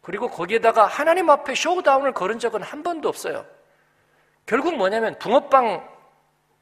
그리고 0.00 0.28
거기에다가 0.28 0.86
하나님 0.86 1.30
앞에 1.30 1.54
쇼다운을 1.54 2.12
걸은 2.12 2.38
적은 2.38 2.62
한 2.62 2.82
번도 2.82 3.08
없어요. 3.08 3.46
결국 4.46 4.76
뭐냐면 4.76 5.18
붕어빵 5.18 5.86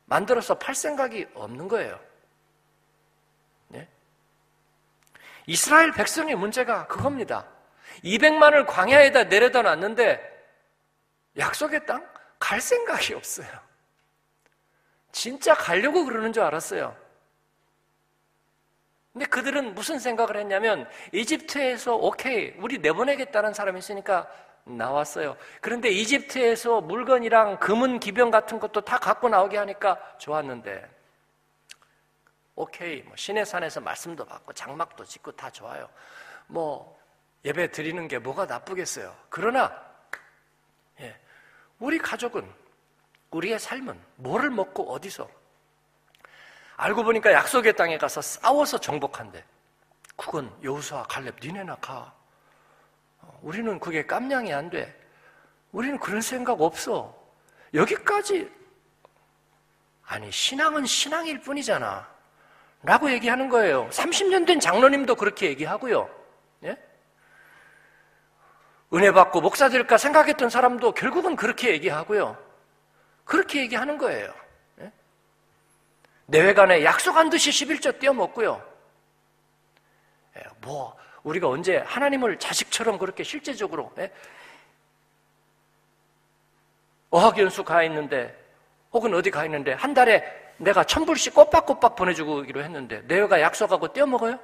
만들어서 0.07 0.59
팔 0.59 0.75
생각이 0.75 1.27
없는 1.35 1.69
거예요. 1.69 1.99
이스라엘 5.49 5.91
백성의 5.91 6.37
문제가 6.37 6.87
그겁니다. 6.87 7.45
200만을 8.05 8.67
광야에다 8.67 9.25
내려다 9.25 9.63
놨는데 9.63 10.21
약속의 11.37 11.85
땅 11.85 12.07
갈 12.39 12.61
생각이 12.61 13.15
없어요. 13.15 13.49
진짜 15.13 15.55
가려고 15.55 16.05
그러는 16.05 16.33
줄 16.33 16.43
알았어요. 16.43 16.97
근데 19.13 19.27
그들은 19.27 19.75
무슨 19.75 19.99
생각을 19.99 20.37
했냐면 20.37 20.89
이집트에서 21.13 21.97
오케이 21.97 22.55
우리 22.59 22.79
내보내겠다는 22.79 23.53
사람이 23.53 23.79
있으니까 23.81 24.31
나왔어요. 24.65 25.37
그런데 25.61 25.89
이집트에서 25.89 26.83
물건이랑 26.83 27.59
금은 27.59 27.99
기병 28.01 28.31
같은 28.31 28.61
것도 28.61 28.83
다 28.83 28.99
갖고 28.99 29.29
나오게 29.29 29.57
하니까 29.57 29.99
좋았는데 30.19 30.98
오케이 32.59 33.03
뭐 33.03 33.15
신의 33.15 33.47
산에서 33.47 33.81
말씀도 33.81 34.25
받고 34.25 34.53
장막도 34.53 35.05
짓고 35.05 35.31
다 35.31 35.49
좋아요. 35.49 35.89
뭐 36.49 36.99
예배 37.45 37.71
드리는 37.71 38.09
게 38.09 38.19
뭐가 38.19 38.47
나쁘겠어요. 38.47 39.15
그러나 39.29 39.73
예, 40.99 41.17
우리 41.79 41.99
가족은 41.99 42.53
우리의 43.31 43.61
삶은 43.61 44.03
뭐를 44.17 44.51
먹고 44.51 44.93
어디서 44.93 45.31
알고 46.79 47.05
보니까 47.05 47.33
약속의 47.33 47.77
땅에 47.77 47.97
가서 47.97 48.21
싸워서 48.21 48.79
정복한대. 48.79 49.45
그건 50.17 50.53
여우수와 50.65 51.05
갈렙 51.05 51.37
니네나 51.41 51.77
가. 51.77 52.13
어, 53.21 53.39
우리는 53.41 53.79
그게 53.79 54.05
깜냥이 54.05 54.53
안 54.53 54.69
돼. 54.69 55.01
우리는 55.71 55.97
그런 56.01 56.21
생각 56.21 56.61
없어. 56.61 57.17
여기까지 57.73 58.53
아니 60.03 60.33
신앙은 60.33 60.87
신앙일 60.87 61.41
뿐이잖아. 61.43 62.18
라고 62.83 63.11
얘기하는 63.11 63.49
거예요. 63.49 63.89
30년 63.91 64.47
된 64.47 64.61
장로님도 64.61 65.17
그렇게 65.17 65.49
얘기하고요. 65.49 66.09
예? 66.65 66.77
은혜 68.95 69.11
받고 69.11 69.41
목사 69.41 69.69
될까 69.69 69.99
생각했던 69.99 70.49
사람도 70.49 70.93
결국은 70.93 71.35
그렇게 71.37 71.71
얘기하고요. 71.71 72.37
그렇게 73.25 73.61
얘기하는 73.63 73.99
거예요. 73.99 74.33
예? 74.81 74.93
내외간에 76.27 76.85
약속한 76.85 77.31
듯이 77.31 77.51
11조 77.51 77.99
떼어먹고요. 77.99 78.63
예, 80.37 80.43
뭐 80.61 80.97
우리가 81.25 81.49
언제 81.49 81.79
하나님을 81.79 82.39
자식처럼 82.39 82.99
그렇게 82.99 83.25
실제적으로 83.25 83.93
예? 83.99 84.11
어학연수 87.11 87.65
가 87.65 87.83
있는데 87.85 88.37
혹은 88.93 89.13
어디 89.15 89.31
가 89.31 89.45
있는데 89.45 89.73
한 89.73 89.93
달에 89.95 90.48
내가 90.59 90.85
천불씩 90.85 91.35
꼬박꼬박 91.35 91.97
보내주기로 91.97 92.63
했는데 92.63 93.01
내외가 93.03 93.41
약속하고 93.41 93.93
떼어먹어요? 93.93 94.39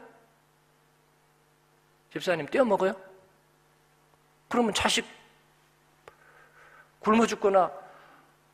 집사님 2.12 2.46
떼어먹어요? 2.46 2.94
그러면 4.48 4.72
자식 4.72 5.04
굶어 7.00 7.26
죽거나 7.26 7.70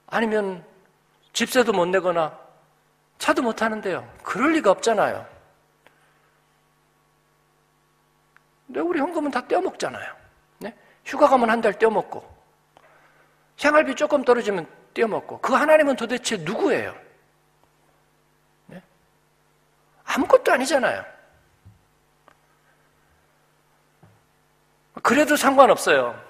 아니면 0.06 0.64
집세도 1.34 1.72
못 1.72 1.86
내거나 1.86 2.36
차도 3.18 3.42
못 3.42 3.54
타는데요. 3.54 4.10
그럴 4.22 4.52
리가 4.54 4.70
없잖아요. 4.70 5.26
근데 8.66 8.80
우리 8.80 8.98
현금은 8.98 9.30
다 9.30 9.46
떼어먹잖아요. 9.46 10.14
네? 10.60 10.74
휴가 11.04 11.28
가면 11.28 11.50
한 11.50 11.60
달 11.60 11.78
떼어먹고 11.78 12.40
생활비 13.56 13.94
조금 13.94 14.24
떨어지면 14.24 14.66
떼어먹고 14.94 15.40
그 15.40 15.52
하나님은 15.52 15.96
도대체 15.96 16.38
누구예요? 16.38 16.96
네? 18.66 18.82
아무것도 20.14 20.52
아니잖아요. 20.52 21.04
그래도 25.02 25.36
상관없어요. 25.36 26.20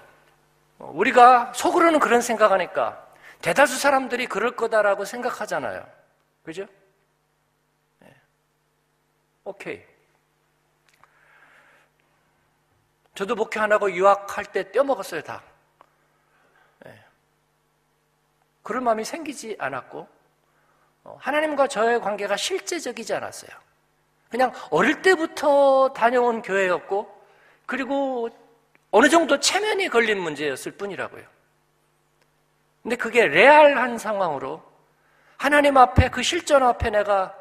우리가 0.78 1.52
속으로는 1.54 1.98
그런 1.98 2.20
생각하니까 2.20 3.06
대다수 3.40 3.78
사람들이 3.78 4.26
그럴 4.26 4.54
거다라고 4.54 5.04
생각하잖아요. 5.04 5.86
그죠? 6.42 6.66
네. 8.00 8.14
오케이. 9.44 9.82
저도 13.14 13.34
목회 13.34 13.60
안 13.60 13.72
하고 13.72 13.90
유학할 13.90 14.44
때 14.44 14.70
떼어먹었어요, 14.70 15.22
다. 15.22 15.42
네. 16.80 17.02
그런 18.62 18.84
마음이 18.84 19.04
생기지 19.04 19.56
않았고, 19.58 20.08
어, 21.04 21.18
하나님과 21.20 21.66
저의 21.66 22.00
관계가 22.00 22.36
실제적이지 22.36 23.14
않았어요. 23.14 23.69
그냥 24.30 24.52
어릴 24.70 25.02
때부터 25.02 25.92
다녀온 25.94 26.40
교회였고, 26.40 27.20
그리고 27.66 28.30
어느 28.90 29.08
정도 29.08 29.38
체면이 29.38 29.88
걸린 29.88 30.18
문제였을 30.20 30.72
뿐이라고요. 30.72 31.24
근데 32.82 32.96
그게 32.96 33.26
레알한 33.26 33.98
상황으로 33.98 34.62
하나님 35.36 35.76
앞에 35.76 36.08
그 36.10 36.22
실전 36.22 36.62
앞에 36.62 36.90
내가 36.90 37.34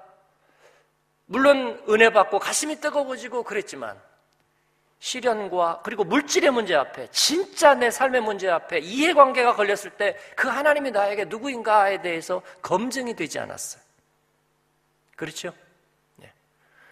물론 1.25 1.81
은혜 1.89 2.09
받고 2.09 2.39
가슴이 2.39 2.81
뜨거워지고 2.81 3.43
그랬지만 3.43 3.99
시련과 4.99 5.81
그리고 5.83 6.03
물질의 6.03 6.51
문제 6.51 6.75
앞에 6.75 7.07
진짜 7.11 7.73
내 7.73 7.89
삶의 7.89 8.21
문제 8.21 8.49
앞에 8.49 8.79
이해관계가 8.79 9.55
걸렸을 9.55 9.91
때 9.91 10.17
그 10.35 10.47
하나님이 10.47 10.91
나에게 10.91 11.25
누구인가에 11.25 12.01
대해서 12.01 12.41
검증이 12.61 13.13
되지 13.15 13.39
않았어요. 13.39 13.81
그렇죠? 15.15 15.53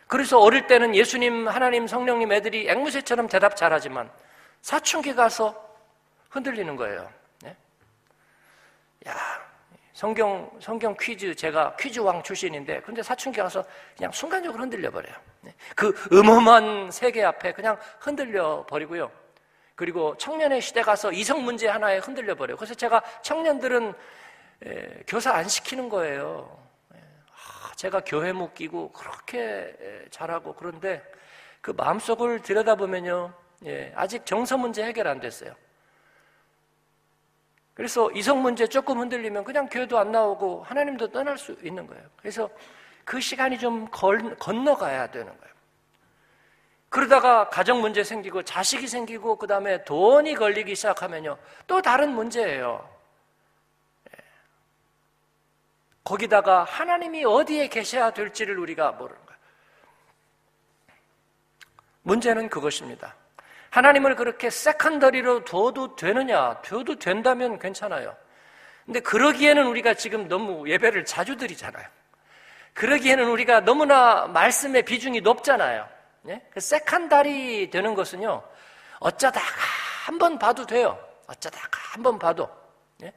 네. 0.08 0.18
그래서 0.18 0.40
어릴 0.40 0.68
때는 0.68 0.96
예수님, 0.96 1.48
하나님, 1.48 1.86
성령님 1.86 2.32
애들이 2.32 2.70
앵무새처럼 2.70 3.28
대답 3.28 3.56
잘하지만 3.56 4.10
사춘기 4.62 5.14
가서 5.14 5.54
흔들리는 6.30 6.76
거예요. 6.76 7.10
네? 7.44 7.56
야, 9.08 9.16
성경, 9.94 10.50
성경 10.60 10.96
퀴즈, 11.00 11.36
제가 11.36 11.76
퀴즈왕 11.76 12.24
출신인데, 12.24 12.82
근데 12.82 13.04
사춘기 13.04 13.42
가서 13.42 13.64
그냥 13.96 14.12
순간적으로 14.12 14.62
흔들려 14.64 14.90
버려요. 14.92 15.16
네? 15.42 15.54
그 15.76 15.94
음험한 16.12 16.92
세계 16.92 17.24
앞에 17.24 17.52
그냥 17.54 17.78
흔들려 18.00 18.66
버리고요. 18.68 19.12
그리고 19.76 20.16
청년의 20.18 20.62
시대 20.62 20.82
가서 20.82 21.12
이성 21.12 21.44
문제 21.44 21.68
하나에 21.68 22.00
흔들려 22.00 22.34
버려요. 22.36 22.58
그래서 22.58 22.74
제가 22.74 23.02
청년들은 23.22 23.94
에, 24.66 25.04
교사 25.08 25.34
안 25.34 25.48
시키는 25.48 25.90
거예요. 25.90 26.67
제가 27.78 28.02
교회 28.06 28.34
묶이고 28.34 28.92
그렇게 28.92 29.40
에, 29.80 30.10
잘하고 30.10 30.54
그런데 30.56 31.02
그 31.62 31.72
마음속을 31.72 32.42
들여다보면요. 32.42 33.34
예, 33.66 33.94
아직 33.96 34.26
정서 34.26 34.58
문제 34.58 34.84
해결 34.84 35.08
안 35.08 35.20
됐어요. 35.20 35.56
그래서 37.74 38.12
이성 38.12 38.42
문제 38.42 38.68
조금 38.68 39.00
흔들리면 39.00 39.44
그냥 39.44 39.70
교회도 39.70 39.98
안 40.00 40.12
나오고 40.12 40.64
하나님도 40.64 41.12
떠날 41.12 41.38
수 41.38 41.56
있는 41.62 41.86
거예요. 41.86 42.04
그래서 42.18 42.50
그 43.06 43.22
시간이 43.22 43.60
좀 43.60 43.88
건너가야 43.92 45.12
되는 45.12 45.28
거예요. 45.28 45.54
그러다가 46.90 47.50
가정 47.50 47.82
문제 47.82 48.04
생기고 48.04 48.42
자식이 48.42 48.88
생기고 48.88 49.36
그 49.36 49.46
다음에 49.46 49.84
돈이 49.84 50.34
걸리기 50.34 50.76
시작하면요. 50.76 51.38
또 51.68 51.82
다른 51.82 52.14
문제예요. 52.16 52.90
예. 54.12 54.24
거기다가 56.08 56.64
하나님이 56.64 57.26
어디에 57.26 57.68
계셔야 57.68 58.12
될지를 58.12 58.58
우리가 58.60 58.94
모르는 58.94 59.20
거예요. 59.26 59.40
문제는 62.04 62.48
그것입니다. 62.50 63.14
하나님을 63.72 64.16
그렇게 64.16 64.50
secondary로 64.50 65.44
둬도 65.44 65.98
되느냐? 65.98 66.62
둬도 66.62 66.96
된다면 67.00 67.60
괜찮아요. 67.60 68.16
근데 68.86 69.02
그러기에는 69.02 69.68
우리가 69.68 69.96
지금 69.96 70.30
너무 70.30 70.70
예배를 70.70 71.04
자주 71.04 71.36
드리잖아요. 71.36 71.86
그러기에는 72.74 73.28
우리가 73.28 73.60
너무나 73.62 74.28
말씀의 74.28 74.86
비중이 74.86 75.20
높잖아요. 75.22 75.90
예? 76.30 76.42
그 76.52 76.62
secondary 76.62 77.70
되는 77.70 77.96
것은요, 77.96 78.44
어쩌다가 79.00 79.46
한 80.06 80.18
번 80.20 80.40
봐도 80.40 80.66
돼요. 80.66 80.98
어쩌다가 81.28 81.68
한 81.92 82.02
번 82.02 82.18
봐도. 82.18 82.50
예? 83.04 83.12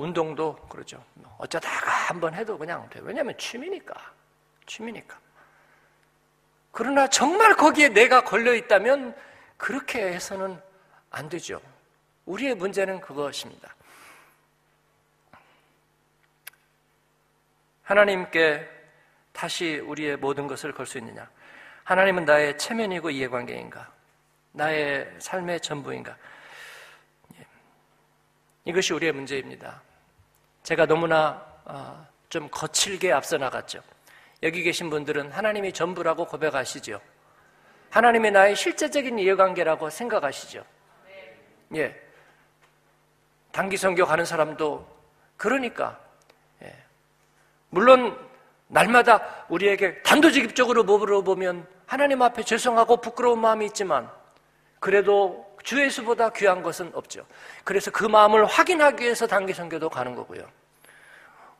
운동도 0.00 0.56
그러죠. 0.68 1.04
어쩌다가 1.38 1.90
한번 1.90 2.34
해도 2.34 2.56
그냥 2.56 2.88
돼. 2.88 3.00
왜냐하면 3.02 3.36
취미니까. 3.36 3.94
취미니까. 4.66 5.18
그러나 6.72 7.06
정말 7.08 7.54
거기에 7.54 7.88
내가 7.88 8.22
걸려 8.22 8.54
있다면 8.54 9.14
그렇게 9.56 10.12
해서는 10.12 10.60
안 11.10 11.28
되죠. 11.28 11.60
우리의 12.26 12.54
문제는 12.54 13.00
그것입니다. 13.00 13.74
하나님께 17.82 18.68
다시 19.32 19.78
우리의 19.78 20.16
모든 20.16 20.46
것을 20.46 20.72
걸 20.72 20.86
수 20.86 20.98
있느냐? 20.98 21.28
하나님은 21.84 22.24
나의 22.24 22.56
체면이고 22.56 23.10
이해관계인가? 23.10 23.92
나의 24.52 25.12
삶의 25.18 25.60
전부인가? 25.60 26.16
이것이 28.64 28.92
우리의 28.92 29.12
문제입니다. 29.12 29.82
제가 30.62 30.86
너무나 30.86 31.44
어, 31.64 32.06
좀 32.28 32.48
거칠게 32.50 33.12
앞서 33.12 33.38
나갔죠. 33.38 33.82
여기 34.42 34.62
계신 34.62 34.88
분들은 34.90 35.32
하나님이 35.32 35.72
전부라고 35.72 36.26
고백하시죠. 36.26 37.00
하나님의 37.90 38.30
나의 38.30 38.56
실제적인 38.56 39.18
이해관계라고 39.18 39.90
생각하시죠. 39.90 40.64
예. 41.74 42.00
단기 43.52 43.76
선교 43.76 44.06
가는 44.06 44.24
사람도 44.24 44.86
그러니까 45.36 45.98
예. 46.62 46.74
물론 47.68 48.16
날마다 48.68 49.44
우리에게 49.48 50.02
단도직입적으로 50.02 50.84
물어보면 50.84 51.66
하나님 51.86 52.22
앞에 52.22 52.44
죄송하고 52.44 52.98
부끄러운 52.98 53.40
마음이 53.40 53.66
있지만 53.66 54.08
그래도 54.78 55.49
주 55.62 55.80
예수보다 55.82 56.30
귀한 56.30 56.62
것은 56.62 56.90
없죠. 56.94 57.26
그래서 57.64 57.90
그 57.90 58.04
마음을 58.04 58.44
확인하기 58.44 59.02
위해서 59.04 59.26
단기 59.26 59.52
선교도 59.52 59.90
가는 59.90 60.14
거고요. 60.14 60.48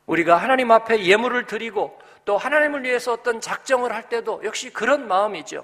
우리가 0.05 0.37
하나님 0.37 0.71
앞에 0.71 1.05
예물을 1.05 1.45
드리고 1.45 1.99
또 2.25 2.37
하나님을 2.37 2.83
위해서 2.83 3.13
어떤 3.13 3.41
작정을 3.41 3.93
할 3.93 4.09
때도 4.09 4.41
역시 4.43 4.71
그런 4.71 5.07
마음이죠. 5.07 5.63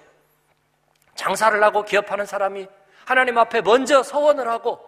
장사를 1.16 1.62
하고 1.64 1.84
기업하는 1.84 2.26
사람이 2.26 2.68
하나님 3.06 3.38
앞에 3.38 3.62
먼저 3.62 4.04
서원을 4.04 4.48
하고 4.48 4.80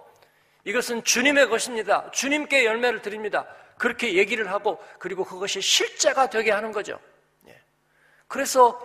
이것은 0.63 1.03
주님의 1.03 1.49
것입니다. 1.49 2.09
주님께 2.11 2.65
열매를 2.65 3.01
드립니다. 3.01 3.47
그렇게 3.77 4.15
얘기를 4.15 4.51
하고 4.51 4.83
그리고 4.99 5.23
그것이 5.23 5.61
실제가 5.61 6.29
되게 6.29 6.51
하는 6.51 6.71
거죠. 6.71 6.99
예. 7.47 7.59
그래서 8.27 8.79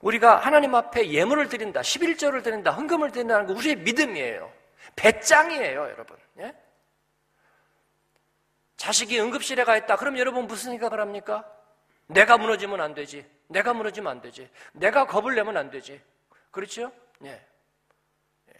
우리가 0.00 0.36
하나님 0.36 0.74
앞에 0.74 1.10
예물을 1.10 1.48
드린다, 1.48 1.80
11조를 1.80 2.42
드린다, 2.42 2.70
헌금을 2.72 3.12
드린다는 3.12 3.46
거 3.46 3.54
우리의 3.54 3.76
믿음이에요. 3.76 4.52
배짱이에요, 4.94 5.80
여러분. 5.80 6.16
예? 6.38 6.54
자식이 8.76 9.18
응급실에 9.20 9.64
가 9.64 9.76
있다. 9.76 9.96
그럼 9.96 10.18
여러분 10.18 10.46
무슨 10.46 10.72
생각을 10.72 11.00
합니까? 11.00 11.50
내가 12.06 12.36
무너지면 12.38 12.80
안 12.80 12.94
되지. 12.94 13.26
내가 13.48 13.72
무너지면 13.72 14.10
안 14.10 14.20
되지. 14.20 14.50
내가 14.72 15.06
겁을 15.06 15.34
내면 15.34 15.56
안 15.56 15.70
되지. 15.70 16.00
그렇죠? 16.50 16.92
예. 17.24 17.30
예. 17.30 18.52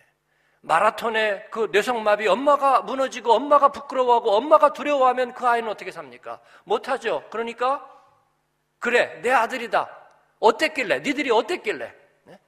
마라톤의 0.62 1.48
그 1.50 1.68
뇌성마비 1.70 2.26
엄마가 2.28 2.80
무너지고 2.80 3.34
엄마가 3.34 3.68
부끄러워하고 3.68 4.32
엄마가 4.32 4.72
두려워하면 4.72 5.34
그 5.34 5.46
아이는 5.46 5.68
어떻게 5.68 5.92
삽니까? 5.92 6.40
못하죠. 6.64 7.24
그러니까 7.30 7.88
그래 8.78 9.20
내 9.22 9.30
아들이다. 9.30 10.05
어땠길래? 10.40 11.00
니들이 11.00 11.30
어땠길래? 11.30 11.94
네? 12.24 12.40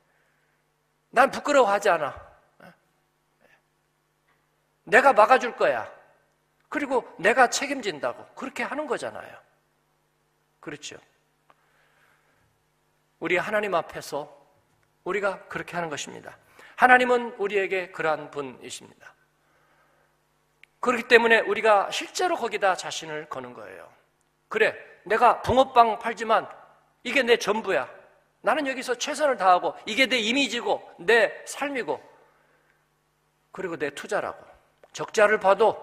난 1.10 1.30
부끄러워하지 1.30 1.88
않아. 1.90 2.28
네? 2.58 2.72
내가 4.84 5.12
막아줄 5.12 5.56
거야. 5.56 5.90
그리고 6.68 7.14
내가 7.18 7.48
책임진다고. 7.48 8.26
그렇게 8.34 8.62
하는 8.62 8.86
거잖아요. 8.86 9.38
그렇죠. 10.60 10.98
우리 13.20 13.36
하나님 13.36 13.74
앞에서 13.74 14.36
우리가 15.04 15.44
그렇게 15.48 15.74
하는 15.74 15.88
것입니다. 15.88 16.36
하나님은 16.76 17.34
우리에게 17.38 17.90
그러한 17.90 18.30
분이십니다. 18.30 19.14
그렇기 20.80 21.08
때문에 21.08 21.40
우리가 21.40 21.90
실제로 21.90 22.36
거기다 22.36 22.76
자신을 22.76 23.28
거는 23.28 23.54
거예요. 23.54 23.92
그래, 24.48 24.76
내가 25.04 25.42
붕어빵 25.42 25.98
팔지만 25.98 26.48
이게 27.08 27.22
내 27.22 27.36
전부야. 27.38 27.88
나는 28.42 28.66
여기서 28.66 28.94
최선을 28.94 29.36
다하고 29.36 29.74
이게 29.86 30.06
내 30.06 30.18
이미지고 30.18 30.88
내 30.98 31.32
삶이고 31.46 32.00
그리고 33.50 33.76
내 33.76 33.90
투자라고. 33.90 34.46
적자를 34.92 35.40
봐도 35.40 35.76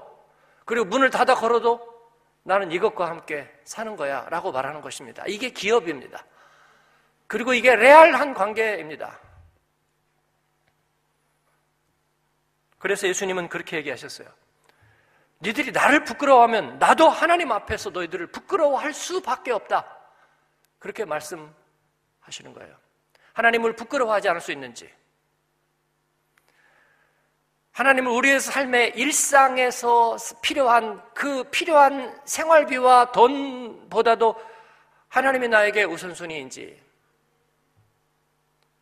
그리고 0.66 0.86
문을 0.86 1.10
닫아 1.10 1.36
걸어도 1.36 1.94
나는 2.44 2.72
이것과 2.72 3.08
함께 3.08 3.52
사는 3.64 3.96
거야 3.96 4.28
라고 4.30 4.52
말하는 4.52 4.82
것입니다. 4.82 5.24
이게 5.28 5.50
기업입니다. 5.50 6.24
그리고 7.28 7.54
이게 7.54 7.76
레알한 7.76 8.34
관계입니다. 8.34 9.20
그래서 12.78 13.08
예수님은 13.08 13.50
그렇게 13.50 13.78
얘기하셨어요. 13.78 14.28
니들이 15.42 15.72
나를 15.72 16.04
부끄러워하면 16.04 16.78
나도 16.78 17.10
하나님 17.10 17.52
앞에서 17.52 17.90
너희들을 17.90 18.28
부끄러워할 18.28 18.94
수밖에 18.94 19.52
없다. 19.52 19.94
그렇게 20.86 21.04
말씀하시는 21.04 22.54
거예요. 22.54 22.78
하나님을 23.34 23.76
부끄러워하지 23.76 24.30
않을 24.30 24.39
수 24.39 24.52
있는지. 24.52 24.88
하나님을 27.71 28.12
우리의 28.12 28.39
삶의 28.39 28.93
일상에서 28.95 30.15
필요한 30.43 31.02
그 31.15 31.43
필요한 31.45 32.15
생활비와 32.26 33.12
돈보다도 33.13 34.36
하나님이 35.08 35.48
나에게 35.48 35.86
우선순위인지 35.86 36.80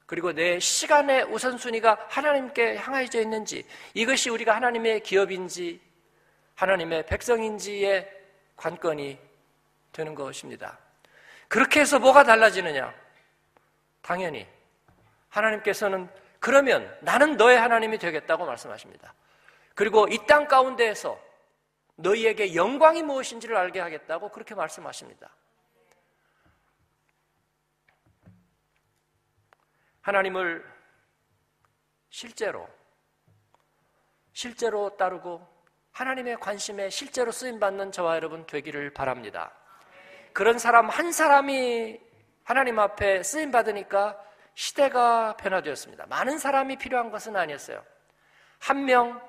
그리고 0.06 0.34
내 0.34 0.60
시간의 0.60 1.24
우선순위가 1.32 2.08
하나님께 2.10 2.76
향해져 2.76 3.22
있는지 3.22 3.66
이것이 3.94 4.30
우리가 4.30 4.54
하나님의 4.58 5.04
기업인지 5.04 5.80
하나님의 6.56 7.06
백성인지의 7.06 8.12
관건이 8.58 9.18
되는 9.94 10.13
것입니다. 10.13 10.83
그렇게 11.54 11.82
해서 11.82 12.00
뭐가 12.00 12.24
달라지느냐? 12.24 12.92
당연히 14.02 14.48
하나님께서는 15.30 16.10
그러면 16.39 16.98
나는 17.02 17.38
너의 17.38 17.60
하나님이 17.60 18.00
되겠다고 18.00 18.44
말씀하십니다. 18.48 19.13
그리고 19.76 20.08
이 20.08 20.18
땅 20.26 20.48
가운데에서 20.48 21.22
너희에게 21.98 22.56
영광이 22.56 23.04
무엇인지를 23.04 23.56
알게 23.56 23.80
하겠다고 23.82 24.30
그렇게 24.30 24.56
말씀하십니다. 24.56 25.30
하나님을 30.02 30.66
실제로 32.10 32.68
실제로 34.32 34.98
따르고 34.98 35.48
하나님의 35.92 36.39
관심에 36.39 36.89
실제로 36.89 37.32
쓰임 37.32 37.60
받는 37.60 37.92
저와 37.92 38.16
여러분 38.16 38.44
되기를 38.48 38.92
바랍니다. 38.96 39.54
그런 40.34 40.58
사람 40.58 40.89
한 40.89 41.12
사람이 41.12 42.00
하나님 42.43 42.80
앞에 42.80 43.24
쓰임 43.24 43.52
받으니까 43.52 44.19
시대가 44.56 45.36
변화되었습니다. 45.38 46.06
많은 46.08 46.38
사람이 46.38 46.78
필요한 46.78 47.12
것은 47.12 47.36
아니었어요. 47.36 47.84
한 48.60 48.86
명, 48.86 49.22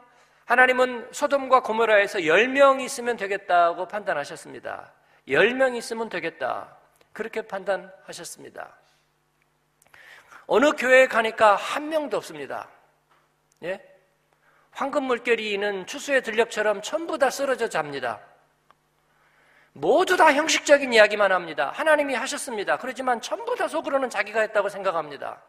하나님은 0.46 1.08
소돔과 1.12 1.62
고모라에서 1.62 2.20
10명 2.20 2.80
있으면 2.82 3.16
되겠다고 3.16 3.88
판단하셨습니다. 3.88 4.92
10명 5.28 5.76
있으면 5.76 6.08
되겠다. 6.08 6.76
그렇게 7.12 7.42
판단하셨습니다. 7.42 8.76
어느 10.46 10.72
교회에 10.72 11.06
가니까 11.06 11.54
한 11.54 11.88
명도 11.88 12.18
없습니다. 12.18 12.68
예? 13.62 13.80
황금 14.72 15.04
물결이 15.04 15.52
있는 15.52 15.86
추수의 15.86 16.22
들녘처럼 16.22 16.82
전부 16.82 17.16
다 17.16 17.30
쓰러져 17.30 17.68
잡니다. 17.68 18.20
모두 19.74 20.16
다 20.16 20.32
형식적인 20.32 20.92
이야기만 20.92 21.32
합니다. 21.32 21.72
하나님이 21.74 22.14
하셨습니다. 22.14 22.78
그렇지만 22.78 23.20
전부 23.20 23.56
다 23.56 23.66
속으로는 23.66 24.08
자기가 24.08 24.40
했다고 24.40 24.68
생각합니다. 24.68 25.42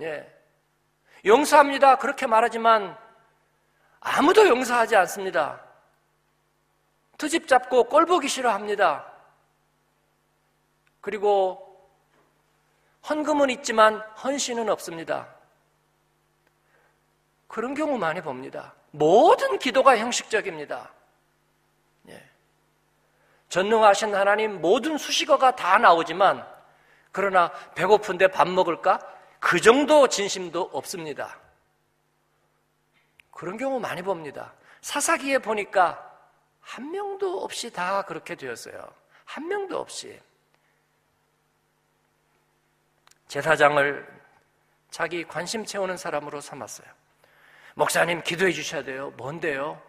예. 0.00 0.32
용서합니다. 1.24 1.96
그렇게 1.96 2.26
말하지만 2.26 2.96
아무도 3.98 4.46
용서하지 4.46 4.94
않습니다. 4.96 5.60
트집 7.18 7.48
잡고 7.48 7.84
꼴 7.84 8.06
보기 8.06 8.28
싫어합니다. 8.28 9.04
그리고 11.00 11.90
헌금은 13.08 13.50
있지만 13.50 13.96
헌신은 14.22 14.68
없습니다. 14.68 15.34
그런 17.48 17.74
경우 17.74 17.98
많이 17.98 18.20
봅니다. 18.20 18.74
모든 18.92 19.58
기도가 19.58 19.98
형식적입니다. 19.98 20.92
전능하신 23.48 24.14
하나님 24.14 24.60
모든 24.60 24.98
수식어가 24.98 25.56
다 25.56 25.78
나오지만 25.78 26.46
그러나 27.12 27.50
배고픈데 27.74 28.28
밥 28.28 28.48
먹을까? 28.48 28.98
그 29.40 29.60
정도 29.60 30.08
진심도 30.08 30.70
없습니다. 30.72 31.38
그런 33.30 33.56
경우 33.56 33.78
많이 33.78 34.02
봅니다. 34.02 34.52
사사기에 34.80 35.38
보니까 35.38 36.02
한 36.60 36.90
명도 36.90 37.42
없이 37.42 37.70
다 37.72 38.02
그렇게 38.02 38.34
되었어요. 38.34 38.86
한 39.24 39.46
명도 39.46 39.78
없이. 39.78 40.20
제사장을 43.28 44.06
자기 44.90 45.24
관심 45.24 45.64
채우는 45.64 45.96
사람으로 45.96 46.40
삼았어요. 46.40 46.86
목사님 47.74 48.22
기도해 48.22 48.52
주셔야 48.52 48.82
돼요. 48.82 49.12
뭔데요? 49.16 49.80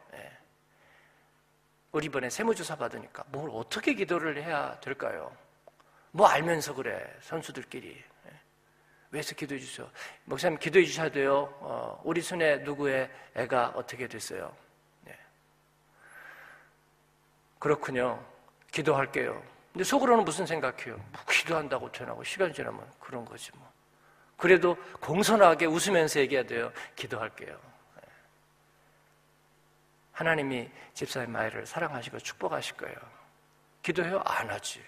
우리 1.92 2.08
이번에 2.08 2.30
세무조사 2.30 2.76
받으니까 2.76 3.24
뭘 3.28 3.50
어떻게 3.54 3.94
기도를 3.94 4.42
해야 4.44 4.80
될까요? 4.80 5.36
뭐 6.12 6.28
알면서 6.28 6.74
그래 6.74 7.06
선수들끼리 7.22 8.04
예. 8.26 8.32
왜서 9.12 9.36
기도해 9.36 9.60
주세요. 9.60 9.90
목사님 10.26 10.60
기도해 10.60 10.86
주셔야 10.86 11.10
돼요. 11.10 11.54
어, 11.60 12.02
우리 12.04 12.22
손에 12.22 12.58
누구의 12.58 13.10
애가 13.36 13.74
어떻게 13.76 14.08
됐어요? 14.08 14.56
네. 15.02 15.18
그렇군요. 17.60 18.24
기도할게요. 18.72 19.42
근데 19.72 19.84
속으로는 19.84 20.26
무슨 20.26 20.46
생각해요? 20.46 20.96
뭐 20.96 21.22
기도한다고 21.30 21.92
전하고 21.92 22.24
시간 22.24 22.52
지나면 22.52 22.86
그런 23.00 23.24
거지 23.24 23.52
뭐. 23.56 23.72
그래도 24.36 24.76
공손하게 25.00 25.66
웃으면서 25.66 26.20
얘기해야 26.20 26.46
돼요. 26.46 26.72
기도할게요. 26.96 27.58
하나님이 30.18 30.68
집사님 30.96 31.36
아이를 31.36 31.68
사랑하시고 31.68 32.18
축복하실 32.18 32.76
거예요. 32.78 32.98
기도해요? 33.84 34.20
안 34.26 34.50
하지. 34.50 34.84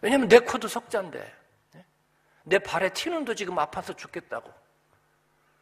왜냐면 0.00 0.28
내 0.28 0.38
코도 0.38 0.68
석자인데. 0.68 1.34
내 2.44 2.60
발에 2.60 2.90
티눈도 2.90 3.34
지금 3.34 3.58
아파서 3.58 3.92
죽겠다고. 3.92 4.52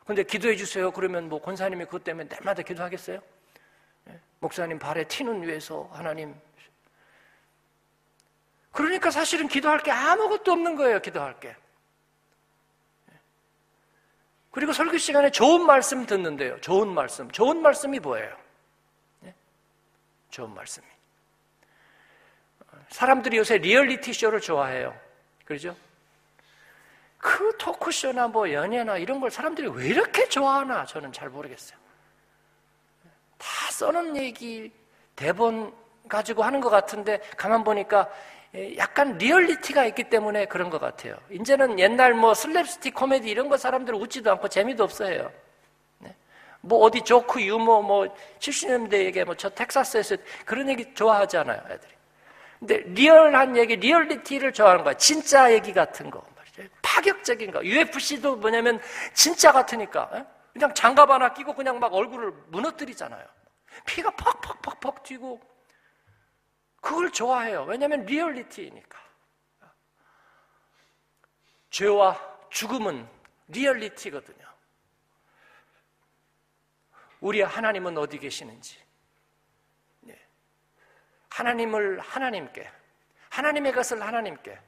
근데 0.04 0.22
기도해 0.22 0.56
주세요. 0.56 0.90
그러면 0.90 1.30
뭐 1.30 1.40
권사님이 1.40 1.86
그것 1.86 2.04
때문에 2.04 2.28
날마다 2.28 2.60
기도하겠어요? 2.60 3.22
목사님 4.40 4.78
발에 4.78 5.04
티눈 5.04 5.42
위해서 5.42 5.88
하나님. 5.90 6.38
그러니까 8.70 9.10
사실은 9.10 9.48
기도할 9.48 9.78
게 9.78 9.90
아무것도 9.90 10.52
없는 10.52 10.76
거예요. 10.76 11.00
기도할 11.00 11.40
게. 11.40 11.56
그리고 14.52 14.72
설교 14.72 14.98
시간에 14.98 15.30
좋은 15.30 15.64
말씀 15.66 16.06
듣는데요. 16.06 16.60
좋은 16.60 16.88
말씀. 16.88 17.30
좋은 17.30 17.62
말씀이 17.62 17.98
뭐예요? 17.98 18.36
네? 19.20 19.34
좋은 20.30 20.54
말씀이. 20.54 20.86
사람들이 22.90 23.38
요새 23.38 23.56
리얼리티 23.56 24.12
쇼를 24.12 24.40
좋아해요. 24.40 24.94
그러죠? 25.46 25.74
그 27.16 27.56
토크쇼나 27.56 28.28
뭐 28.28 28.52
연예나 28.52 28.98
이런 28.98 29.20
걸 29.20 29.30
사람들이 29.30 29.68
왜 29.68 29.86
이렇게 29.86 30.28
좋아하나 30.28 30.84
저는 30.84 31.12
잘 31.12 31.30
모르겠어요. 31.30 31.78
다 33.38 33.70
써놓은 33.70 34.16
얘기, 34.18 34.70
대본 35.16 35.74
가지고 36.08 36.42
하는 36.42 36.60
것 36.60 36.68
같은데 36.68 37.20
가만 37.38 37.64
보니까 37.64 38.10
예, 38.10 38.41
약간 38.76 39.16
리얼리티가 39.16 39.86
있기 39.86 40.04
때문에 40.04 40.44
그런 40.46 40.68
것 40.68 40.78
같아요. 40.78 41.16
이제는 41.30 41.78
옛날 41.78 42.12
뭐 42.12 42.32
슬랩스틱 42.32 42.94
코미디 42.94 43.30
이런 43.30 43.48
거 43.48 43.56
사람들 43.56 43.94
웃지도 43.94 44.30
않고 44.32 44.48
재미도 44.48 44.84
없어요. 44.84 45.32
네? 45.98 46.14
뭐 46.60 46.80
어디 46.80 47.00
조크 47.00 47.40
유머 47.40 47.80
뭐 47.80 48.14
70년대 48.38 49.04
얘기 49.04 49.24
뭐저 49.24 49.48
텍사스에서 49.50 50.16
그런 50.44 50.68
얘기 50.68 50.92
좋아하잖아요, 50.92 51.62
애들이. 51.70 51.92
근데 52.58 52.76
리얼한 52.86 53.56
얘기, 53.56 53.76
리얼리티를 53.76 54.52
좋아하는 54.52 54.84
거야. 54.84 54.94
진짜 54.94 55.52
얘기 55.52 55.72
같은 55.72 56.10
거. 56.10 56.22
파격적인 56.82 57.50
거. 57.50 57.64
UFC도 57.64 58.36
뭐냐면 58.36 58.80
진짜 59.14 59.50
같으니까. 59.50 60.10
예? 60.14 60.24
그냥 60.52 60.72
장갑 60.74 61.10
하나 61.10 61.32
끼고 61.32 61.54
그냥 61.54 61.80
막 61.80 61.92
얼굴을 61.94 62.32
무너뜨리잖아요. 62.48 63.24
피가 63.86 64.10
퍽퍽퍽퍽 64.10 65.02
튀고 65.02 65.40
그걸 66.82 67.10
좋아해요. 67.10 67.64
왜냐하면 67.64 68.04
리얼리티니까. 68.04 69.00
죄와 71.70 72.48
죽음은 72.50 73.08
리얼리티거든요. 73.48 74.46
우리 77.20 77.40
하나님은 77.40 77.96
어디 77.96 78.18
계시는지. 78.18 78.78
네. 80.00 80.18
하나님을 81.30 82.00
하나님께, 82.00 82.68
하나님의 83.30 83.72
것을 83.72 84.02
하나님께, 84.02 84.58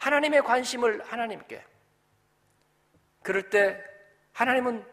하나님의 0.00 0.42
관심을 0.42 1.04
하나님께. 1.04 1.64
그럴 3.22 3.48
때 3.48 3.82
하나님은 4.32 4.84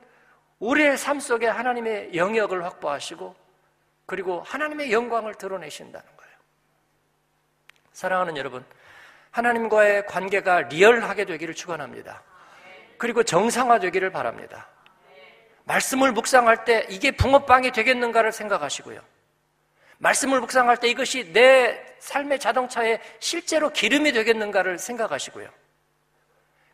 우리의 0.59 0.95
삶 0.95 1.19
속에 1.19 1.47
하나님의 1.47 2.15
영역을 2.15 2.63
확보하시고 2.63 3.35
그리고 4.05 4.41
하나님의 4.41 4.91
영광을 4.91 5.33
드러내신다는 5.33 6.05
거예요. 6.05 6.20
사랑하는 7.93 8.37
여러분, 8.37 8.63
하나님과의 9.31 10.05
관계가 10.07 10.61
리얼하게 10.63 11.25
되기를 11.25 11.53
축원합니다. 11.53 12.21
그리고 12.97 13.23
정상화 13.23 13.79
되기를 13.79 14.11
바랍니다. 14.11 14.67
말씀을 15.65 16.11
묵상할 16.11 16.65
때 16.65 16.85
이게 16.89 17.11
붕어빵이 17.11 17.71
되겠는가를 17.71 18.31
생각하시고요. 18.31 19.01
말씀을 19.99 20.39
묵상할 20.41 20.77
때 20.77 20.87
이것이 20.89 21.31
내 21.31 21.85
삶의 21.99 22.39
자동차에 22.39 22.99
실제로 23.19 23.69
기름이 23.69 24.11
되겠는가를 24.11 24.79
생각하시고요. 24.79 25.47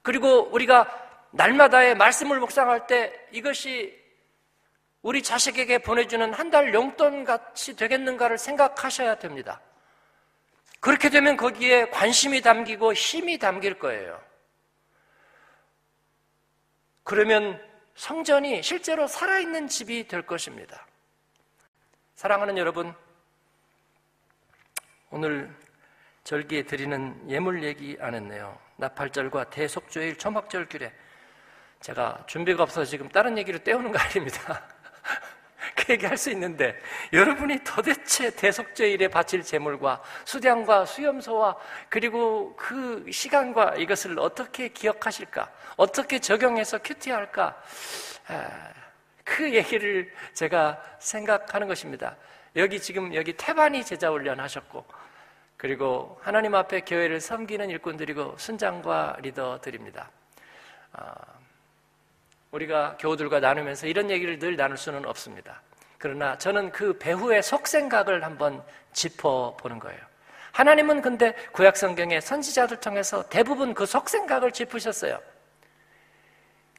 그리고 0.01 0.49
우리가 0.53 0.89
날마다의 1.31 1.95
말씀을 1.95 2.39
묵상할 2.39 2.87
때 2.87 3.13
이것이 3.31 3.93
우리 5.01 5.21
자식에게 5.21 5.79
보내주는 5.79 6.33
한 6.33 6.49
달 6.49 6.73
용돈 6.73 7.25
같이 7.25 7.75
되겠는가를 7.75 8.37
생각하셔야 8.37 9.15
됩니다. 9.15 9.59
그렇게 10.79 11.09
되면 11.09 11.37
거기에 11.37 11.89
관심이 11.89 12.41
담기고 12.41 12.93
힘이 12.93 13.39
담길 13.39 13.79
거예요. 13.79 14.21
그러면 17.03 17.61
성전이 17.95 18.61
실제로 18.61 19.07
살아있는 19.07 19.67
집이 19.67 20.07
될 20.07 20.21
것입니다. 20.21 20.85
사랑하는 22.15 22.57
여러분, 22.57 22.93
오늘 25.09 25.55
절기에 26.23 26.63
드리는 26.63 27.29
예물 27.29 27.63
얘기 27.63 27.97
안 28.01 28.13
했네요. 28.13 28.59
나팔절과 28.75 29.49
대속주일 29.49 30.17
초막절 30.17 30.67
규례. 30.67 30.93
제가 31.79 32.23
준비가 32.27 32.63
없어서 32.63 32.85
지금 32.85 33.07
다른 33.07 33.37
얘기를 33.37 33.63
떼우는 33.63 33.91
거 33.91 33.99
아닙니다. 33.99 34.67
그 35.77 35.93
얘기 35.93 36.05
할 36.07 36.17
수 36.17 36.31
있는데 36.31 36.75
여러분이 37.13 37.59
도대체 37.63 38.31
대속제일에 38.31 39.07
바칠 39.09 39.43
제물과 39.43 40.01
수량과 40.25 40.85
수염소와 40.85 41.55
그리고 41.89 42.55
그 42.55 43.05
시간과 43.11 43.75
이것을 43.75 44.17
어떻게 44.17 44.69
기억하실까? 44.69 45.51
어떻게 45.77 46.17
적용해서 46.19 46.79
큐티할까? 46.79 47.61
아, 48.29 48.69
그 49.23 49.53
얘기를 49.53 50.11
제가 50.33 50.81
생각하는 50.97 51.67
것입니다. 51.67 52.15
여기 52.55 52.81
지금 52.81 53.13
여기 53.13 53.33
태반이 53.33 53.85
제자 53.85 54.09
훈련 54.09 54.39
하셨고 54.39 54.83
그리고 55.55 56.19
하나님 56.23 56.55
앞에 56.55 56.81
교회를 56.81 57.21
섬기는 57.21 57.69
일꾼들이고 57.69 58.35
순장과 58.37 59.17
리더들입니다. 59.21 60.09
아, 60.93 61.13
우리가 62.51 62.97
교우들과 62.99 63.39
나누면서 63.39 63.85
이런 63.85 64.09
얘기를 64.09 64.39
늘 64.39 64.55
나눌 64.55 64.77
수는 64.77 65.05
없습니다. 65.05 65.61
그러나 65.97 66.37
저는 66.37 66.71
그 66.71 66.97
배후의 66.97 67.43
속생각을 67.43 68.23
한번 68.23 68.63
짚어보는 68.93 69.79
거예요. 69.79 69.99
하나님은 70.51 71.01
근데 71.01 71.33
구약성경의 71.51 72.21
선지자들 72.21 72.77
통해서 72.79 73.23
대부분 73.29 73.73
그 73.73 73.85
속생각을 73.85 74.51
짚으셨어요. 74.51 75.19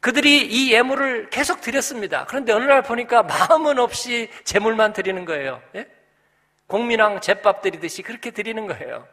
그들이 0.00 0.46
이 0.46 0.72
예물을 0.72 1.30
계속 1.30 1.60
드렸습니다. 1.60 2.24
그런데 2.26 2.52
어느 2.52 2.64
날 2.64 2.82
보니까 2.82 3.22
마음은 3.22 3.78
없이 3.78 4.30
재물만 4.44 4.92
드리는 4.92 5.24
거예요. 5.24 5.60
예? 5.74 5.88
공민왕 6.68 7.20
제밥 7.20 7.62
드리듯이 7.62 8.02
그렇게 8.02 8.30
드리는 8.30 8.66
거예요. 8.66 9.06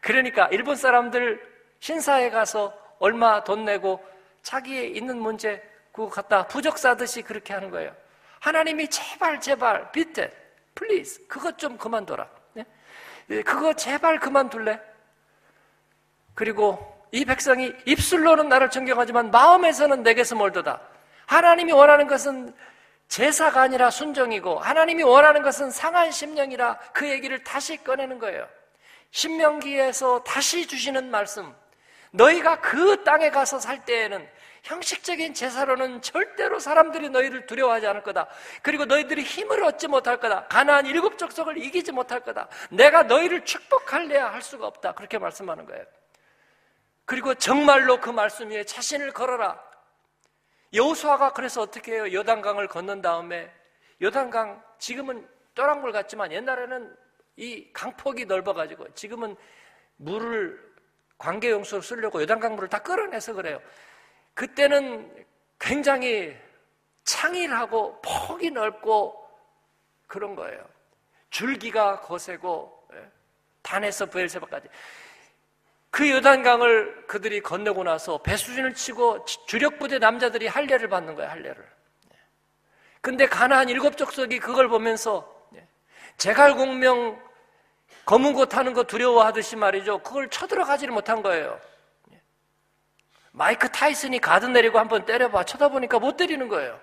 그러니까 0.00 0.48
일본 0.48 0.76
사람들 0.76 1.40
신사에 1.80 2.30
가서 2.30 2.74
얼마 2.98 3.44
돈 3.44 3.64
내고 3.64 4.04
자기의 4.42 4.96
있는 4.96 5.18
문제 5.18 5.62
그거 5.92 6.08
갖다 6.08 6.46
부적 6.46 6.78
싸듯이 6.78 7.22
그렇게 7.22 7.52
하는 7.52 7.70
거예요. 7.70 7.94
하나님이 8.40 8.88
제발 8.88 9.40
제발 9.40 9.92
but 9.92 10.30
please 10.74 11.26
그것 11.28 11.56
좀 11.58 11.76
그만둬라. 11.78 12.28
네? 12.54 12.64
예, 13.30 13.42
그거 13.42 13.72
제발 13.74 14.18
그만둘래? 14.18 14.80
그리고 16.34 17.06
이 17.12 17.24
백성이 17.24 17.72
입술로는 17.86 18.48
나를 18.48 18.70
존경하지만 18.70 19.30
마음에서는 19.30 20.02
내게서 20.02 20.36
멀더다. 20.36 20.80
하나님이 21.26 21.72
원하는 21.72 22.06
것은 22.06 22.54
제사가 23.08 23.60
아니라 23.62 23.90
순종이고 23.90 24.58
하나님이 24.58 25.02
원하는 25.02 25.42
것은 25.42 25.70
상한 25.70 26.10
심령이라 26.10 26.78
그 26.92 27.08
얘기를 27.08 27.42
다시 27.44 27.76
꺼내는 27.82 28.18
거예요. 28.18 28.46
신명기에서 29.10 30.22
다시 30.22 30.66
주시는 30.66 31.10
말씀. 31.10 31.52
너희가 32.12 32.60
그 32.60 33.04
땅에 33.04 33.30
가서 33.30 33.58
살 33.58 33.84
때에는 33.84 34.26
형식적인 34.62 35.34
제사로는 35.34 36.02
절대로 36.02 36.58
사람들이 36.58 37.08
너희를 37.10 37.46
두려워하지 37.46 37.86
않을 37.86 38.02
거다. 38.02 38.28
그리고 38.62 38.84
너희들이 38.84 39.22
힘을 39.22 39.64
얻지 39.64 39.88
못할 39.88 40.18
거다. 40.18 40.46
가나안 40.48 40.86
일곱 40.86 41.18
족속을 41.18 41.58
이기지 41.58 41.92
못할 41.92 42.20
거다. 42.20 42.48
내가 42.70 43.02
너희를 43.04 43.44
축복할래야 43.44 44.32
할 44.32 44.42
수가 44.42 44.66
없다. 44.66 44.92
그렇게 44.92 45.18
말씀하는 45.18 45.64
거예요. 45.66 45.84
그리고 47.04 47.34
정말로 47.34 48.00
그 48.00 48.10
말씀 48.10 48.50
위에 48.50 48.64
자신을 48.64 49.12
걸어라. 49.12 49.60
여호수아가 50.72 51.32
그래서 51.32 51.62
어떻게 51.62 51.94
해요? 51.94 52.12
요단강을 52.12 52.68
건넌 52.68 53.02
다음에 53.02 53.52
요단강 54.00 54.62
지금은 54.78 55.28
또랑물 55.54 55.90
같지만 55.90 56.30
옛날에는 56.32 56.96
이 57.36 57.72
강폭이 57.72 58.26
넓어가지고 58.26 58.94
지금은 58.94 59.34
물을 59.96 60.70
관계용수로 61.18 61.82
쓰려고 61.82 62.22
요단강 62.22 62.54
물을 62.54 62.68
다 62.68 62.78
끌어내서 62.78 63.34
그래요. 63.34 63.60
그때는 64.34 65.26
굉장히 65.58 66.36
창일하고 67.04 68.00
폭이 68.00 68.50
넓고 68.50 69.28
그런 70.06 70.34
거예요. 70.34 70.64
줄기가 71.30 72.00
거세고 72.00 72.88
예, 72.94 73.10
단에서 73.62 74.06
부엘세바까지. 74.06 74.68
그 75.90 76.08
요단강을 76.08 77.06
그들이 77.06 77.40
건너고 77.40 77.82
나서 77.82 78.18
배수진을 78.18 78.74
치고 78.74 79.24
주력부대 79.24 79.98
남자들이 79.98 80.46
할례를 80.46 80.88
받는 80.88 81.14
거예요, 81.14 81.30
할례를. 81.30 81.68
예. 82.12 82.16
근데 83.00 83.26
가나안 83.26 83.68
일곱 83.68 83.96
족속이 83.96 84.38
그걸 84.40 84.68
보면서 84.68 85.48
예, 85.54 85.66
제갈공명 86.16 87.20
검은 88.06 88.32
곳 88.32 88.56
하는 88.56 88.72
거 88.72 88.84
두려워하듯이 88.84 89.56
말이죠. 89.56 89.98
그걸 89.98 90.28
쳐들어가지를 90.30 90.92
못한 90.92 91.22
거예요. 91.22 91.60
예. 93.30 93.38
마이크 93.38 93.70
타이슨이 93.70 94.18
가드 94.18 94.46
내리고 94.46 94.78
한번 94.78 95.04
때려봐. 95.04 95.44
쳐다보니까 95.44 95.98
못 95.98 96.16
때리는 96.16 96.48
거예요. 96.48 96.80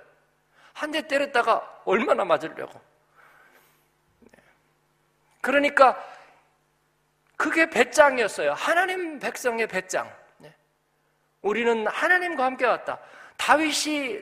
한 0.74 0.92
대 0.92 1.08
때렸다가 1.08 1.82
얼마나 1.86 2.24
맞으려고. 2.24 2.80
예. 4.26 4.42
그러니까 5.42 6.02
그게 7.36 7.70
배짱이었어요. 7.70 8.54
하나님 8.54 9.20
백성의 9.20 9.68
배짱. 9.68 10.12
우리는 11.44 11.86
하나님과 11.88 12.44
함께 12.44 12.66
왔다. 12.66 13.00
다윗이 13.38 14.20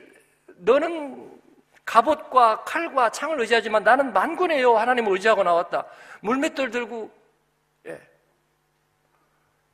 너는 0.58 1.40
갑옷과 1.84 2.64
칼과 2.64 3.10
창을 3.10 3.40
의지하지만 3.40 3.82
나는 3.84 4.12
만군의요 4.12 4.76
하나님을 4.76 5.12
의지하고 5.12 5.42
나왔다. 5.42 5.86
물맷돌 6.20 6.70
들고 6.70 7.10
예. 7.86 8.00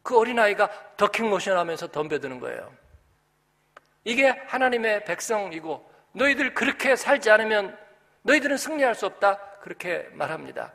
그 0.03 0.19
어린아이가 0.19 0.69
더킹 0.97 1.31
모션 1.31 1.57
하면서 1.57 1.87
덤벼드는 1.87 2.41
거예요. 2.41 2.73
이게 4.05 4.29
하나님의 4.29 5.05
백성이고 5.05 5.91
너희들 6.13 6.55
그렇게 6.55 6.97
살지 6.97 7.31
않으면 7.31 7.77
너희들은 8.23 8.57
승리할 8.57 8.95
수 8.95 9.07
없다. 9.07 9.39
그렇게 9.61 10.09
말합니다. 10.13 10.73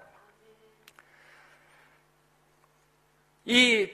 이 3.45 3.89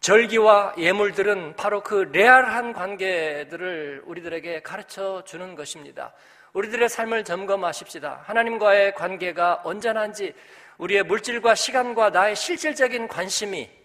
절기와 0.00 0.74
예물들은 0.78 1.56
바로 1.56 1.82
그 1.82 2.08
레알한 2.12 2.72
관계들을 2.72 4.02
우리들에게 4.06 4.62
가르쳐 4.62 5.22
주는 5.24 5.54
것입니다. 5.54 6.12
우리들의 6.52 6.88
삶을 6.88 7.24
점검하십시다. 7.24 8.22
하나님과의 8.24 8.94
관계가 8.94 9.62
온전한지 9.64 10.34
우리의 10.78 11.02
물질과 11.02 11.54
시간과 11.54 12.10
나의 12.10 12.36
실질적인 12.36 13.08
관심이 13.08 13.77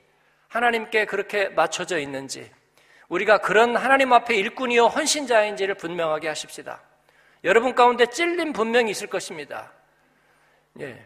하나님께 0.54 1.06
그렇게 1.06 1.50
맞춰져 1.50 1.98
있는지 1.98 2.50
우리가 3.10 3.40
그런 3.40 3.76
하나님 3.76 4.14
앞에 4.14 4.36
일꾼이요 4.36 4.86
헌신자인지를 4.86 5.76
분명하게 5.76 6.28
하십시다. 6.28 6.80
여러분 7.44 7.74
가운데 7.74 8.06
찔림 8.06 8.54
분명히 8.54 8.92
있을 8.92 9.08
것입니다. 9.08 9.72
예. 10.80 11.04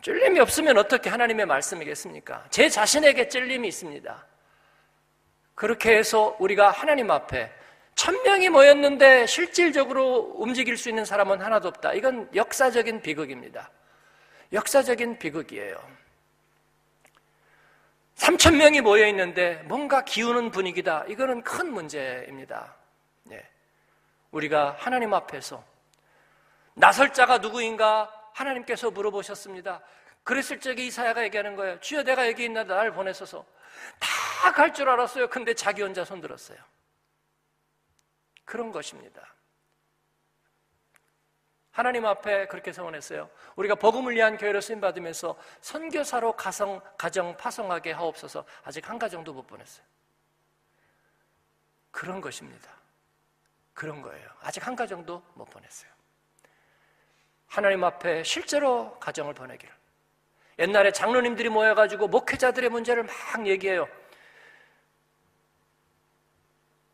찔림이 0.00 0.40
없으면 0.40 0.78
어떻게 0.78 1.10
하나님의 1.10 1.44
말씀이겠습니까? 1.44 2.46
제 2.48 2.70
자신에게 2.70 3.28
찔림이 3.28 3.68
있습니다. 3.68 4.26
그렇게 5.54 5.98
해서 5.98 6.34
우리가 6.38 6.70
하나님 6.70 7.10
앞에 7.10 7.52
천 7.94 8.22
명이 8.22 8.48
모였는데 8.48 9.26
실질적으로 9.26 10.32
움직일 10.36 10.78
수 10.78 10.88
있는 10.88 11.04
사람은 11.04 11.42
하나도 11.42 11.68
없다. 11.68 11.92
이건 11.92 12.30
역사적인 12.34 13.02
비극입니다. 13.02 13.70
역사적인 14.54 15.18
비극이에요. 15.18 15.99
3천 18.20 18.56
명이 18.56 18.82
모여 18.82 19.06
있는데 19.08 19.62
뭔가 19.64 20.04
기우는 20.04 20.50
분위기다. 20.50 21.04
이거는 21.08 21.42
큰 21.42 21.72
문제입니다. 21.72 22.76
네. 23.24 23.48
우리가 24.30 24.76
하나님 24.78 25.14
앞에서 25.14 25.64
나설 26.74 27.14
자가 27.14 27.38
누구인가 27.38 28.12
하나님께서 28.34 28.90
물어보셨습니다. 28.90 29.80
그랬을 30.22 30.60
적에 30.60 30.84
이사야가 30.84 31.24
얘기하는 31.24 31.56
거예요. 31.56 31.80
주여 31.80 32.02
내가 32.02 32.28
여기 32.28 32.44
있는데 32.44 32.74
나를 32.74 32.92
보내소서. 32.92 33.44
다 33.98 34.52
갈 34.52 34.72
줄 34.74 34.88
알았어요. 34.88 35.28
근데 35.28 35.54
자기 35.54 35.82
혼자 35.82 36.04
손들었어요. 36.04 36.58
그런 38.44 38.70
것입니다. 38.70 39.22
하나님 41.70 42.04
앞에 42.04 42.46
그렇게 42.46 42.72
서원했어요. 42.72 43.30
우리가 43.56 43.76
복음을 43.76 44.14
위한 44.14 44.36
교회로 44.36 44.60
쓰임 44.60 44.80
받으면서 44.80 45.38
선교사로 45.60 46.32
가성 46.32 46.80
가정 46.98 47.36
파송하게 47.36 47.92
하옵소서. 47.92 48.44
아직 48.64 48.88
한 48.88 48.98
가정도 48.98 49.32
못 49.32 49.46
보냈어요. 49.46 49.84
그런 51.90 52.20
것입니다. 52.20 52.70
그런 53.72 54.02
거예요. 54.02 54.28
아직 54.40 54.66
한 54.66 54.74
가정도 54.74 55.22
못 55.34 55.44
보냈어요. 55.46 55.90
하나님 57.46 57.82
앞에 57.84 58.22
실제로 58.24 58.98
가정을 58.98 59.34
보내기를. 59.34 59.74
옛날에 60.58 60.92
장로님들이 60.92 61.48
모여가지고 61.48 62.08
목회자들의 62.08 62.68
문제를 62.68 63.04
막 63.04 63.46
얘기해요. 63.46 63.88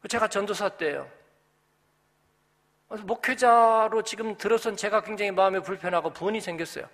제가 0.08 0.28
전도사 0.28 0.68
때 0.70 1.02
예요. 2.92 3.02
목회자로 3.04 4.02
지금 4.02 4.36
들어선 4.36 4.76
제가 4.76 5.02
굉장히 5.02 5.30
마음이 5.30 5.60
불편하고 5.60 6.10
분이 6.10 6.40
생겼어요. 6.40 6.88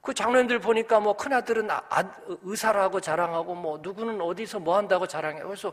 그 0.00 0.12
장로님들 0.12 0.58
보니까 0.58 0.98
뭐 0.98 1.16
큰아들은 1.16 1.70
아, 1.70 1.82
아, 1.88 2.04
의사라고 2.42 3.00
자랑하고 3.00 3.54
뭐 3.54 3.78
누구는 3.78 4.20
어디서 4.20 4.58
뭐 4.58 4.76
한다고 4.76 5.06
자랑해요. 5.06 5.46
그래서 5.46 5.72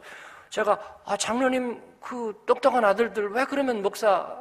제가 0.50 1.02
아 1.06 1.18
장로님 1.18 1.82
그 2.00 2.44
똑똑한 2.46 2.86
아들들 2.86 3.32
왜 3.32 3.46
그러면 3.46 3.82
목사 3.82 4.38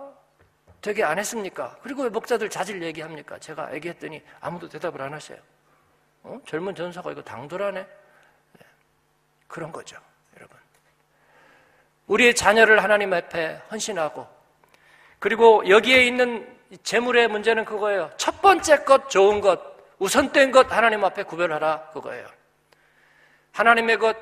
되게 0.82 1.02
안 1.02 1.18
했습니까? 1.18 1.76
그리고 1.82 2.02
왜 2.02 2.10
목사들 2.10 2.50
자질 2.50 2.82
얘기합니까? 2.82 3.38
제가 3.38 3.74
얘기했더니 3.74 4.22
아무도 4.40 4.68
대답을 4.68 5.00
안 5.00 5.14
하세요. 5.14 5.38
어? 6.22 6.38
젊은 6.46 6.74
전사가 6.74 7.10
이거 7.10 7.22
당돌하네? 7.22 7.80
네. 7.80 8.66
그런 9.46 9.72
거죠, 9.72 9.98
여러분. 10.36 10.56
우리의 12.06 12.34
자녀를 12.34 12.82
하나님 12.82 13.12
앞에 13.12 13.60
헌신하고 13.70 14.37
그리고 15.18 15.68
여기에 15.68 16.06
있는 16.06 16.56
재물의 16.82 17.28
문제는 17.28 17.64
그거예요. 17.64 18.10
첫 18.16 18.40
번째 18.42 18.84
것, 18.84 19.10
좋은 19.10 19.40
것, 19.40 19.60
우선된 19.98 20.50
것 20.50 20.70
하나님 20.70 21.04
앞에 21.04 21.22
구별하라 21.24 21.90
그거예요. 21.90 22.26
하나님의 23.52 23.98
것 23.98 24.16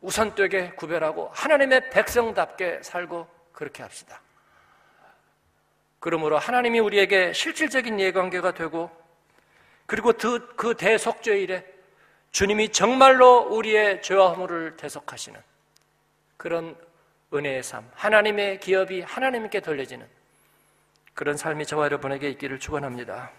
우선되게 0.00 0.70
구별하고 0.70 1.30
하나님의 1.34 1.90
백성답게 1.90 2.80
살고 2.82 3.26
그렇게 3.52 3.82
합시다. 3.82 4.22
그러므로 6.00 6.38
하나님이 6.38 6.78
우리에게 6.78 7.32
실질적인 7.32 7.98
예관계가 7.98 8.52
되고 8.52 8.90
그리고 9.86 10.12
그, 10.12 10.54
그 10.54 10.74
대속죄 10.74 11.40
일에 11.40 11.66
주님이 12.30 12.70
정말로 12.70 13.48
우리의 13.50 14.02
죄와 14.02 14.28
허물을 14.30 14.76
대속하시는 14.76 15.40
그런 16.36 16.76
은혜의 17.34 17.62
삶, 17.62 17.90
하나님의 17.94 18.60
기업이 18.60 19.00
하나님께 19.00 19.60
돌려지는 19.60 20.06
그런 21.18 21.36
삶이 21.36 21.66
저와 21.66 21.86
여러분에게 21.86 22.30
있기를 22.30 22.60
축원합니다. 22.60 23.32